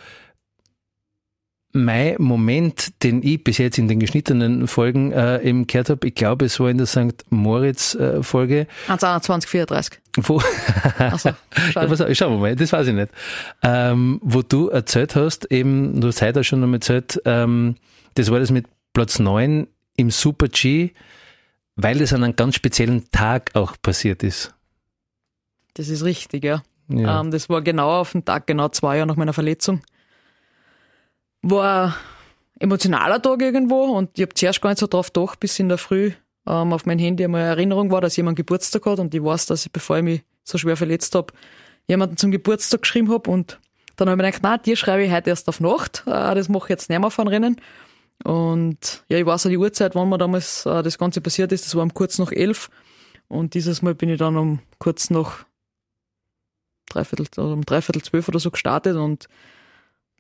mein 1.72 2.16
Moment, 2.18 3.02
den 3.02 3.22
ich 3.22 3.42
bis 3.42 3.58
jetzt 3.58 3.78
in 3.78 3.88
den 3.88 3.98
geschnittenen 3.98 4.68
Folgen 4.68 5.12
äh, 5.12 5.42
eben 5.42 5.66
gehört 5.66 5.88
habe, 5.88 6.06
ich 6.06 6.14
glaube, 6.14 6.44
es 6.44 6.60
war 6.60 6.68
in 6.68 6.76
der 6.76 6.86
St. 6.86 7.24
Moritz-Folge. 7.30 8.66
Äh, 8.88 8.92
21, 8.92 9.50
34. 9.50 10.00
Wo, 10.18 10.42
Achso, 10.98 11.30
schade. 11.72 12.14
schauen 12.14 12.32
wir 12.34 12.38
mal, 12.38 12.56
das 12.56 12.72
weiß 12.72 12.88
ich 12.88 12.94
nicht. 12.94 13.10
Ähm, 13.62 14.20
wo 14.22 14.42
du 14.42 14.68
erzählt 14.68 15.16
hast, 15.16 15.50
eben, 15.50 16.00
du 16.00 16.08
hast 16.08 16.20
heute 16.20 16.40
auch 16.40 16.44
schon 16.44 16.60
noch 16.60 16.66
mal 16.66 16.76
erzählt, 16.76 17.20
ähm, 17.24 17.76
das 18.14 18.30
war 18.30 18.38
das 18.38 18.50
mit 18.50 18.66
Platz 18.92 19.18
9 19.18 19.66
im 19.96 20.10
Super 20.10 20.48
G, 20.48 20.90
weil 21.76 21.98
das 21.98 22.12
an 22.12 22.22
einem 22.22 22.36
ganz 22.36 22.56
speziellen 22.56 23.10
Tag 23.10 23.52
auch 23.54 23.76
passiert 23.80 24.22
ist. 24.22 24.52
Das 25.74 25.88
ist 25.88 26.04
richtig, 26.04 26.44
ja. 26.44 26.62
ja. 26.88 27.20
Ähm, 27.20 27.30
das 27.30 27.48
war 27.48 27.62
genau 27.62 28.00
auf 28.00 28.12
den 28.12 28.24
Tag, 28.24 28.46
genau 28.46 28.68
zwei 28.68 28.96
Jahre 28.96 29.08
nach 29.08 29.16
meiner 29.16 29.32
Verletzung. 29.32 29.82
War 31.42 31.88
ein 31.88 31.94
emotionaler 32.60 33.20
Tag 33.20 33.42
irgendwo 33.42 33.84
und 33.84 34.10
ich 34.16 34.22
habe 34.22 34.34
zuerst 34.34 34.60
gar 34.60 34.70
nicht 34.70 34.78
so 34.78 34.86
drauf 34.86 35.12
gedacht, 35.12 35.40
bis 35.40 35.58
in 35.58 35.68
der 35.68 35.78
Früh 35.78 36.12
ähm, 36.46 36.72
auf 36.72 36.86
mein 36.86 36.98
Handy 36.98 37.24
einmal 37.24 37.42
eine 37.42 37.50
Erinnerung 37.50 37.90
war, 37.90 38.00
dass 38.00 38.16
jemand 38.16 38.36
Geburtstag 38.36 38.86
hat 38.86 38.98
und 38.98 39.14
ich 39.14 39.22
weiß, 39.22 39.46
dass 39.46 39.66
ich, 39.66 39.72
bevor 39.72 39.98
ich 39.98 40.04
mich 40.04 40.22
so 40.44 40.58
schwer 40.58 40.76
verletzt 40.76 41.14
habe, 41.14 41.32
jemanden 41.88 42.16
zum 42.16 42.30
Geburtstag 42.30 42.82
geschrieben 42.82 43.10
habe 43.10 43.30
und 43.30 43.60
dann 43.96 44.08
habe 44.08 44.20
ich 44.20 44.24
mir 44.24 44.30
gedacht, 44.30 44.42
nein, 44.42 44.60
dir 44.64 44.76
schreibe 44.76 45.04
ich 45.04 45.12
heute 45.12 45.30
erst 45.30 45.48
auf 45.48 45.60
Nacht, 45.60 46.04
äh, 46.06 46.34
das 46.34 46.48
mache 46.48 46.64
ich 46.66 46.70
jetzt 46.70 46.90
nicht 46.90 47.00
mehr 47.00 47.10
von 47.10 47.28
Rennen. 47.28 47.60
Und 48.24 49.04
ja, 49.08 49.18
ich 49.18 49.26
weiß 49.26 49.46
auch 49.46 49.50
die 49.50 49.58
Uhrzeit, 49.58 49.94
wann 49.94 50.08
mir 50.08 50.18
damals 50.18 50.64
äh, 50.66 50.82
das 50.82 50.98
Ganze 50.98 51.20
passiert 51.20 51.52
ist, 51.52 51.66
das 51.66 51.74
war 51.74 51.82
um 51.82 51.92
kurz 51.92 52.18
nach 52.18 52.32
elf. 52.32 52.70
Und 53.28 53.54
dieses 53.54 53.82
Mal 53.82 53.94
bin 53.94 54.10
ich 54.10 54.18
dann 54.18 54.36
um 54.36 54.60
kurz 54.78 55.10
nach 55.10 55.44
dreiviertel, 56.88 57.26
also 57.36 57.52
um 57.52 57.64
dreiviertel 57.64 58.02
zwölf 58.02 58.28
oder 58.28 58.38
so 58.38 58.50
gestartet. 58.50 58.96
Und 58.96 59.28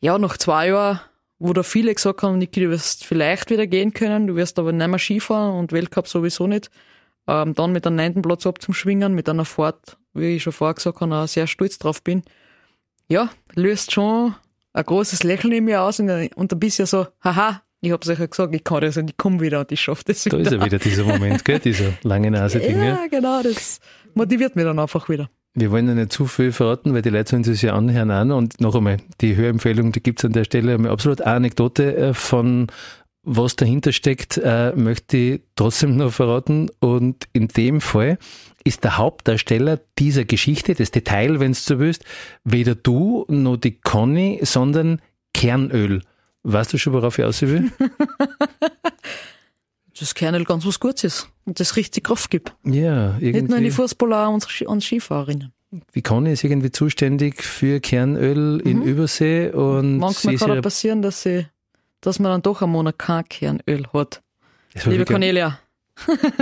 ja, 0.00 0.18
nach 0.18 0.36
zwei 0.36 0.68
Jahren, 0.68 1.00
wo 1.38 1.52
da 1.52 1.62
viele 1.62 1.94
gesagt 1.94 2.22
haben, 2.22 2.38
Niki, 2.38 2.60
du 2.60 2.70
wirst 2.70 3.04
vielleicht 3.04 3.50
wieder 3.50 3.66
gehen 3.66 3.92
können, 3.92 4.26
du 4.26 4.36
wirst 4.36 4.58
aber 4.58 4.72
nicht 4.72 4.86
mehr 4.86 4.98
Skifahren 4.98 5.58
und 5.58 5.72
Weltcup 5.72 6.08
sowieso 6.08 6.46
nicht. 6.46 6.70
Ähm, 7.26 7.54
dann 7.54 7.72
mit 7.72 7.86
einem 7.86 7.96
neunten 7.96 8.22
Platz 8.22 8.46
ab 8.46 8.60
zum 8.60 8.74
Schwingen, 8.74 9.14
mit 9.14 9.28
einer 9.28 9.44
Fahrt, 9.44 9.96
wie 10.12 10.36
ich 10.36 10.42
schon 10.42 10.52
vorher 10.52 10.74
gesagt 10.74 11.00
habe, 11.00 11.14
auch 11.14 11.28
sehr 11.28 11.46
stolz 11.46 11.78
drauf 11.78 12.02
bin. 12.02 12.22
Ja, 13.08 13.30
löst 13.54 13.92
schon 13.92 14.34
ein 14.72 14.84
großes 14.84 15.22
Lächeln 15.22 15.52
in 15.52 15.64
mir 15.64 15.82
aus 15.82 16.00
und, 16.00 16.10
und 16.10 16.52
ein 16.52 16.58
bisschen 16.58 16.86
so, 16.86 17.06
haha, 17.22 17.62
ich 17.80 17.90
habe 17.90 18.08
euch 18.08 18.18
ja 18.18 18.26
gesagt, 18.26 18.54
ich 18.54 18.64
kann 18.64 18.80
das 18.80 18.96
und 18.96 19.10
ich 19.10 19.16
komme 19.16 19.40
wieder 19.40 19.60
und 19.60 19.72
ich 19.72 19.80
schaffe 19.80 20.04
das 20.06 20.24
wieder. 20.24 20.38
Da 20.38 20.42
ist 20.44 20.52
ja 20.52 20.64
wieder 20.64 20.78
dieser 20.78 21.04
Moment, 21.04 21.44
gell? 21.44 21.58
dieser 21.58 21.92
lange 22.02 22.30
Nase-Ding. 22.30 22.80
Ja, 22.82 23.06
genau, 23.10 23.42
das 23.42 23.80
motiviert 24.14 24.54
mich 24.54 24.64
dann 24.64 24.78
einfach 24.78 25.08
wieder. 25.08 25.28
Wir 25.54 25.70
wollen 25.70 25.86
ja 25.86 25.94
nicht 25.94 26.12
zu 26.12 26.26
viel 26.26 26.50
verraten, 26.50 26.94
weil 26.94 27.02
die 27.02 27.10
Leute 27.10 27.30
sollen 27.30 27.44
sich 27.44 27.60
ja 27.62 27.74
anhören 27.74 28.28
noch. 28.28 28.38
Und 28.38 28.60
noch 28.60 28.74
einmal, 28.74 28.96
die 29.20 29.36
Hörempfehlung, 29.36 29.92
die 29.92 30.02
gibt's 30.02 30.24
an 30.24 30.32
der 30.32 30.44
Stelle. 30.44 30.74
Eine 30.74 30.90
absolut 30.90 31.20
Anekdote 31.20 31.94
äh, 31.96 32.14
von 32.14 32.68
was 33.24 33.54
dahinter 33.54 33.92
steckt, 33.92 34.38
äh, 34.38 34.72
möchte 34.74 35.16
ich 35.16 35.42
trotzdem 35.54 35.96
noch 35.96 36.12
verraten. 36.12 36.70
Und 36.80 37.28
in 37.32 37.48
dem 37.48 37.80
Fall 37.80 38.18
ist 38.64 38.84
der 38.84 38.98
Hauptdarsteller 38.98 39.80
dieser 39.98 40.24
Geschichte, 40.24 40.74
das 40.74 40.90
Detail, 40.90 41.38
wenn 41.38 41.52
du 41.52 41.58
so 41.58 41.78
willst, 41.78 42.04
weder 42.44 42.74
du 42.74 43.24
noch 43.28 43.58
die 43.58 43.78
Conny, 43.80 44.40
sondern 44.42 45.00
Kernöl. 45.34 46.02
Weißt 46.44 46.72
du 46.72 46.78
schon, 46.78 46.92
worauf 46.92 47.18
ich 47.18 47.24
aus 47.24 47.42
will? 47.42 47.70
das 49.98 50.14
Kernel 50.14 50.44
ganz 50.44 50.66
was 50.66 50.80
Gutes 50.80 51.04
ist 51.04 51.28
und 51.44 51.60
das 51.60 51.76
richtig 51.76 52.04
Kraft 52.04 52.30
gibt. 52.30 52.54
Ja, 52.64 53.14
irgendwie. 53.18 53.32
Nicht 53.32 53.48
nur 53.48 53.58
in 53.58 53.64
die 53.64 53.70
Fußballer 53.70 54.30
und 54.30 54.82
Skifahrerinnen. 54.82 55.52
Wie 55.92 56.02
kann 56.02 56.26
ist 56.26 56.44
irgendwie 56.44 56.70
zuständig 56.70 57.42
für 57.42 57.80
Kernöl 57.80 58.60
in 58.62 58.80
mhm. 58.80 58.84
Übersee 58.84 59.50
und 59.50 59.98
manchmal 59.98 60.36
kann 60.36 60.50
es 60.50 60.62
passieren, 60.62 61.00
dass 61.00 61.22
sie, 61.22 61.46
dass 62.02 62.18
man 62.18 62.30
dann 62.30 62.42
doch 62.42 62.60
einen 62.60 62.72
Monat 62.72 62.98
kein 62.98 63.26
Kernöl 63.26 63.86
hat. 63.92 64.22
Liebe 64.84 65.04
Cornelia, 65.06 65.58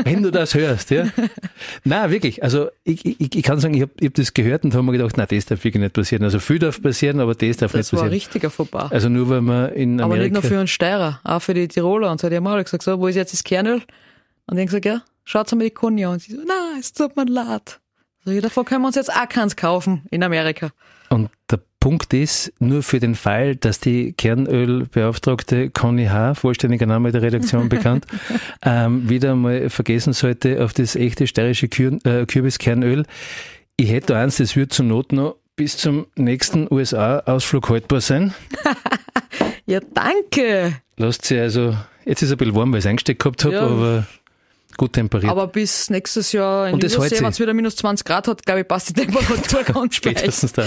Wenn 0.04 0.22
du 0.22 0.30
das 0.30 0.54
hörst, 0.54 0.90
ja. 0.90 1.08
Na 1.84 2.10
wirklich. 2.10 2.42
Also 2.42 2.68
ich, 2.84 3.04
ich, 3.04 3.34
ich 3.34 3.42
kann 3.42 3.58
sagen, 3.60 3.74
ich 3.74 3.82
habe 3.82 3.92
hab 4.02 4.14
das 4.14 4.32
gehört 4.32 4.64
und 4.64 4.74
habe 4.74 4.84
mir 4.84 4.92
gedacht, 4.92 5.16
na, 5.16 5.26
das 5.26 5.46
darf 5.46 5.64
wirklich 5.64 5.82
nicht 5.82 5.92
passieren. 5.92 6.24
Also 6.24 6.38
viel 6.38 6.58
darf 6.58 6.80
passieren, 6.80 7.20
aber 7.20 7.34
das 7.34 7.56
darf 7.56 7.72
das 7.72 7.78
nicht 7.78 7.90
passieren. 7.90 7.96
Das 7.96 8.00
war 8.00 8.04
ein 8.04 8.10
richtiger 8.10 8.50
Fauxpas. 8.50 8.92
Also 8.92 9.08
nur 9.08 9.28
weil 9.28 9.40
man 9.40 9.72
in 9.72 10.00
Amerika... 10.00 10.04
Aber 10.04 10.16
nicht 10.16 10.32
nur 10.32 10.42
für 10.42 10.58
einen 10.58 10.68
Steirer, 10.68 11.20
auch 11.24 11.40
für 11.40 11.54
die 11.54 11.68
Tiroler. 11.68 12.10
Und 12.10 12.20
so 12.20 12.28
die 12.28 12.40
mal 12.40 12.62
gesagt, 12.62 12.82
so, 12.82 12.98
wo 13.00 13.08
ist 13.08 13.16
jetzt 13.16 13.32
das 13.32 13.44
Kernöl? 13.44 13.82
Und 14.46 14.58
ich 14.58 14.66
gesagt, 14.66 14.84
ja, 14.84 15.02
schaut 15.24 15.50
mal 15.52 15.64
die 15.64 15.70
Konja. 15.70 16.10
Und 16.10 16.22
sie 16.22 16.32
so, 16.32 16.38
nein, 16.38 16.78
es 16.78 16.92
tut 16.92 17.16
mir 17.16 17.24
leid. 17.24 17.80
Also 18.24 18.40
davon 18.40 18.64
können 18.64 18.82
wir 18.82 18.88
uns 18.88 18.96
jetzt 18.96 19.12
auch 19.12 19.28
keins 19.28 19.56
kaufen 19.56 20.02
in 20.10 20.22
Amerika. 20.22 20.70
Und 21.08 21.30
der 21.50 21.60
Punkt 21.80 22.12
ist, 22.12 22.52
nur 22.58 22.82
für 22.82 23.00
den 23.00 23.14
Fall, 23.14 23.56
dass 23.56 23.80
die 23.80 24.12
Kernölbeauftragte 24.12 25.70
Conny 25.70 26.06
H., 26.06 26.34
vollständiger 26.34 26.84
Name 26.84 27.10
der 27.10 27.22
Redaktion 27.22 27.68
bekannt, 27.70 28.06
ähm, 28.62 29.08
wieder 29.08 29.34
mal 29.34 29.70
vergessen 29.70 30.12
sollte 30.12 30.62
auf 30.62 30.74
das 30.74 30.94
echte 30.94 31.26
steirische 31.26 31.68
Kür 31.68 31.98
äh, 32.04 32.26
Kürbiskernöl. 32.26 33.04
Ich 33.76 33.90
hätte 33.90 34.16
eins, 34.16 34.36
das 34.36 34.56
würde 34.56 34.68
zur 34.68 34.84
Not 34.84 35.12
noch 35.12 35.36
bis 35.56 35.78
zum 35.78 36.06
nächsten 36.16 36.68
USA-Ausflug 36.70 37.70
haltbar 37.70 38.02
sein. 38.02 38.34
ja, 39.66 39.80
danke. 39.94 40.76
Lasst 40.98 41.24
sie 41.24 41.38
also, 41.38 41.76
jetzt 42.04 42.22
ist 42.22 42.28
es 42.28 42.32
ein 42.32 42.38
bisschen 42.38 42.54
warm, 42.54 42.72
weil 42.72 42.78
ich 42.78 42.84
es 42.84 42.88
eingesteckt 42.90 43.22
gehabt 43.22 43.44
habe, 43.44 43.54
ja. 43.54 43.62
aber 43.62 44.06
gut 44.76 44.92
temperiert. 44.92 45.30
Aber 45.30 45.46
bis 45.46 45.90
nächstes 45.90 46.32
Jahr 46.32 46.68
in 46.68 46.78
Übersee, 46.78 47.20
wenn 47.20 47.26
es 47.26 47.40
wieder 47.40 47.54
minus 47.54 47.76
20 47.76 48.04
Grad 48.04 48.28
hat, 48.28 48.44
glaube 48.44 48.60
ich, 48.60 48.68
passt 48.68 48.90
die 48.90 48.94
Temperatur 48.94 49.62
ganz 49.74 49.94
Spätestens 49.94 50.52
da. 50.52 50.64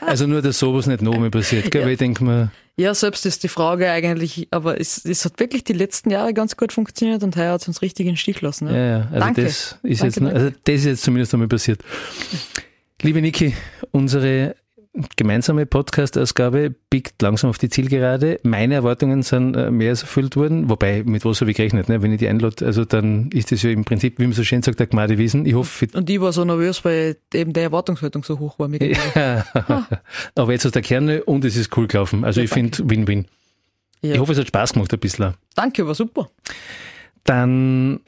Also 0.00 0.26
nur, 0.26 0.42
dass 0.42 0.58
sowas 0.58 0.86
nicht 0.86 1.02
noch 1.02 1.18
mehr 1.18 1.30
passiert, 1.30 1.70
gell? 1.70 1.82
Ja. 1.82 1.88
ich 1.88 1.98
denke 1.98 2.24
mal. 2.24 2.50
Ja, 2.76 2.94
selbst 2.94 3.26
ist 3.26 3.42
die 3.42 3.48
Frage 3.48 3.90
eigentlich, 3.90 4.46
aber 4.52 4.80
es, 4.80 5.04
es 5.04 5.24
hat 5.24 5.40
wirklich 5.40 5.64
die 5.64 5.72
letzten 5.72 6.10
Jahre 6.10 6.32
ganz 6.32 6.56
gut 6.56 6.72
funktioniert 6.72 7.24
und 7.24 7.36
heuer 7.36 7.54
hat 7.54 7.62
es 7.62 7.68
uns 7.68 7.82
richtig 7.82 8.06
in 8.06 8.12
den 8.12 8.16
Stich 8.16 8.40
lassen. 8.40 8.66
Ne? 8.66 8.72
Ja, 8.72 8.86
ja, 8.86 9.08
also 9.10 9.18
danke. 9.18 9.44
das 9.44 9.78
ist 9.82 10.02
danke, 10.02 10.20
jetzt, 10.20 10.34
also 10.34 10.50
das 10.62 10.74
ist 10.76 10.84
jetzt 10.84 11.02
zumindest 11.02 11.34
einmal 11.34 11.48
passiert. 11.48 11.80
Liebe 13.02 13.20
Niki, 13.20 13.54
unsere 13.90 14.54
gemeinsame 15.16 15.66
Podcast-Ausgabe 15.66 16.74
biegt 16.90 17.20
langsam 17.22 17.50
auf 17.50 17.58
die 17.58 17.68
Zielgerade. 17.68 18.40
Meine 18.42 18.74
Erwartungen 18.74 19.22
sind 19.22 19.54
äh, 19.54 19.70
mehr 19.70 19.90
als 19.90 20.02
erfüllt 20.02 20.36
worden, 20.36 20.68
wobei, 20.68 21.02
mit 21.04 21.24
was 21.24 21.40
habe 21.40 21.50
ich 21.50 21.56
gerechnet, 21.56 21.88
ne? 21.88 22.02
wenn 22.02 22.12
ich 22.12 22.18
die 22.18 22.28
einlade, 22.28 22.64
also 22.64 22.84
dann 22.84 23.30
ist 23.30 23.52
das 23.52 23.62
ja 23.62 23.70
im 23.70 23.84
Prinzip, 23.84 24.18
wie 24.18 24.24
man 24.24 24.32
so 24.32 24.44
schön 24.44 24.62
sagt, 24.62 24.80
der 24.80 24.86
Gmade 24.86 25.18
Wiesen. 25.18 25.46
Ich 25.46 25.54
hoffe, 25.54 25.88
Und 25.94 26.08
ich 26.08 26.20
war 26.20 26.32
so 26.32 26.44
nervös, 26.44 26.84
weil 26.84 27.16
eben 27.34 27.52
der 27.52 27.64
Erwartungshaltung 27.64 28.24
so 28.24 28.38
hoch 28.38 28.58
war. 28.58 28.68
Mir 28.68 28.78
ja, 28.82 29.44
aber 30.34 30.52
jetzt 30.52 30.64
ist 30.64 30.74
der 30.74 30.82
Kerne 30.82 31.24
und 31.24 31.44
es 31.44 31.56
ist 31.56 31.76
cool 31.76 31.86
gelaufen. 31.86 32.24
Also 32.24 32.40
Ja, 32.40 32.44
ich 32.44 32.50
finde 32.50 32.78
Win-Win. 32.88 33.26
Ja. 34.02 34.14
Ich 34.14 34.20
hoffe, 34.20 34.32
es 34.32 34.38
hat 34.38 34.48
Spaß 34.48 34.74
gemacht 34.74 34.92
ein 34.92 35.00
bisschen. 35.00 35.34
Danke, 35.54 35.86
war 35.86 35.94
super. 35.94 36.30
Dann 37.24 38.00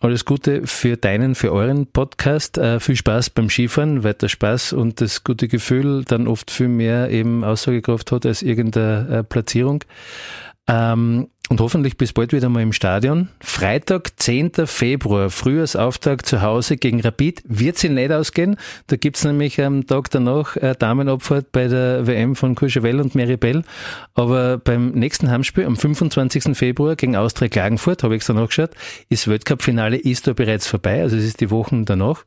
alles 0.00 0.24
Gute 0.24 0.66
für 0.66 0.96
deinen, 0.96 1.34
für 1.34 1.52
euren 1.52 1.86
Podcast. 1.86 2.56
Äh, 2.58 2.80
viel 2.80 2.96
Spaß 2.96 3.30
beim 3.30 3.50
Skifahren, 3.50 4.02
weil 4.02 4.14
der 4.14 4.28
Spaß 4.28 4.72
und 4.72 5.00
das 5.00 5.24
gute 5.24 5.46
Gefühl 5.46 6.04
dann 6.04 6.26
oft 6.26 6.50
viel 6.50 6.68
mehr 6.68 7.10
eben 7.10 7.44
Aussagekraft 7.44 8.10
hat 8.10 8.24
als 8.24 8.42
irgendeine 8.42 9.18
äh, 9.18 9.22
Platzierung. 9.22 9.84
Ähm, 10.66 11.28
und 11.50 11.60
hoffentlich 11.60 11.98
bis 11.98 12.12
bald 12.12 12.32
wieder 12.32 12.48
mal 12.48 12.62
im 12.62 12.72
Stadion. 12.72 13.28
Freitag, 13.40 14.12
10. 14.20 14.52
Februar, 14.66 15.30
Frühjahrsauftakt 15.30 16.24
zu 16.24 16.42
Hause 16.42 16.76
gegen 16.76 17.00
Rapid. 17.00 17.42
Wird 17.44 17.76
sie 17.76 17.88
nicht 17.88 18.12
ausgehen. 18.12 18.56
Da 18.86 18.94
gibt's 18.94 19.24
nämlich 19.24 19.60
am 19.60 19.84
Tag 19.84 20.10
danach 20.12 20.56
eine 20.56 20.76
Damenabfahrt 20.76 21.50
bei 21.50 21.66
der 21.66 22.06
WM 22.06 22.36
von 22.36 22.54
Courchevel 22.54 23.00
und 23.00 23.16
Meribel. 23.16 23.64
Aber 24.14 24.58
beim 24.58 24.92
nächsten 24.92 25.28
Heimspiel 25.28 25.66
am 25.66 25.76
25. 25.76 26.56
Februar 26.56 26.94
gegen 26.94 27.16
Austria 27.16 27.48
Klagenfurt, 27.48 28.04
habe 28.04 28.14
ich 28.14 28.18
extra 28.18 28.32
nachgeschaut, 28.32 28.70
ist 29.08 29.26
Weltcup-Finale, 29.26 29.96
ist 29.96 30.28
da 30.28 30.32
bereits 30.32 30.68
vorbei. 30.68 31.02
Also 31.02 31.16
es 31.16 31.24
ist 31.24 31.40
die 31.40 31.50
Wochen 31.50 31.84
danach. 31.84 32.24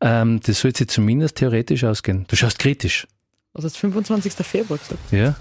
Ähm, 0.00 0.40
das 0.44 0.60
sollte 0.60 0.78
sich 0.78 0.88
zumindest 0.88 1.36
theoretisch 1.36 1.84
ausgehen. 1.84 2.24
Du 2.26 2.34
schaust 2.34 2.58
kritisch. 2.58 3.06
Also 3.56 3.68
das 3.68 3.76
25. 3.78 4.34
Februar 4.34 4.78
gesagt. 4.78 5.00
Ja? 5.10 5.34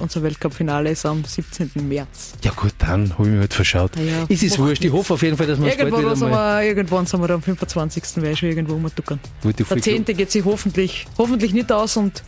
Unser 0.00 0.24
Weltcup-Finale 0.24 0.90
ist 0.90 1.06
am 1.06 1.22
17. 1.24 1.70
März. 1.88 2.32
Ja 2.42 2.50
gut, 2.50 2.72
dann 2.78 3.12
habe 3.12 3.22
ich 3.22 3.28
mich 3.28 3.38
halt 3.38 3.54
verschaut. 3.54 3.92
Ah 3.96 4.00
ja, 4.00 4.26
es 4.28 4.42
ist 4.42 4.58
macht 4.58 4.70
wurscht. 4.70 4.84
Ich 4.84 4.90
hoffe 4.90 5.14
auf 5.14 5.22
jeden 5.22 5.36
Fall, 5.36 5.46
dass 5.46 5.60
wir 5.60 5.66
uns 5.66 5.76
bald 5.76 5.88
Irgendwann, 5.92 6.16
wieder 6.16 6.28
mal... 6.28 6.62
wir, 6.62 6.68
irgendwann 6.68 7.06
sind 7.06 7.20
wir 7.20 7.30
am 7.30 7.42
25. 7.42 8.02
Weil 8.16 8.32
ich 8.32 8.38
schon 8.40 8.48
irgendwo 8.48 8.76
mal 8.76 8.90
ich 8.96 9.54
Der 9.54 9.66
viel 9.66 9.82
10. 9.82 10.04
geht 10.04 10.32
sich 10.32 10.44
hoffentlich, 10.44 11.06
hoffentlich 11.16 11.52
nicht 11.52 11.70
aus 11.70 11.96
und 11.96 12.24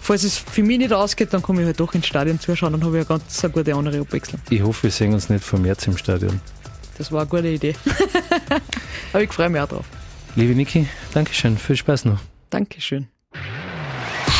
falls 0.00 0.24
es 0.24 0.36
für 0.36 0.64
mich 0.64 0.78
nicht 0.78 0.92
ausgeht, 0.92 1.32
dann 1.32 1.42
komme 1.42 1.60
ich 1.60 1.66
halt 1.66 1.78
doch 1.78 1.94
ins 1.94 2.08
Stadion 2.08 2.40
zuschauen, 2.40 2.72
dann 2.72 2.82
habe 2.82 2.98
ich 2.98 3.08
eine 3.08 3.20
ganz 3.20 3.44
eine 3.44 3.52
gute 3.52 3.72
andere 3.72 4.00
Abwechslung. 4.00 4.40
Ich 4.50 4.62
hoffe, 4.62 4.84
wir 4.84 4.90
sehen 4.90 5.14
uns 5.14 5.28
nicht 5.28 5.44
vom 5.44 5.62
März 5.62 5.86
im 5.86 5.96
Stadion. 5.96 6.40
Das 6.98 7.12
war 7.12 7.20
eine 7.20 7.30
gute 7.30 7.48
Idee. 7.48 7.76
Aber 9.12 9.22
ich 9.22 9.32
freue 9.32 9.48
mich 9.48 9.60
auch 9.60 9.68
drauf. 9.68 9.84
Liebe 10.34 10.56
Niki, 10.56 10.88
Dankeschön. 11.14 11.56
Viel 11.56 11.76
Spaß 11.76 12.06
noch. 12.06 12.18
Dankeschön. 12.50 13.06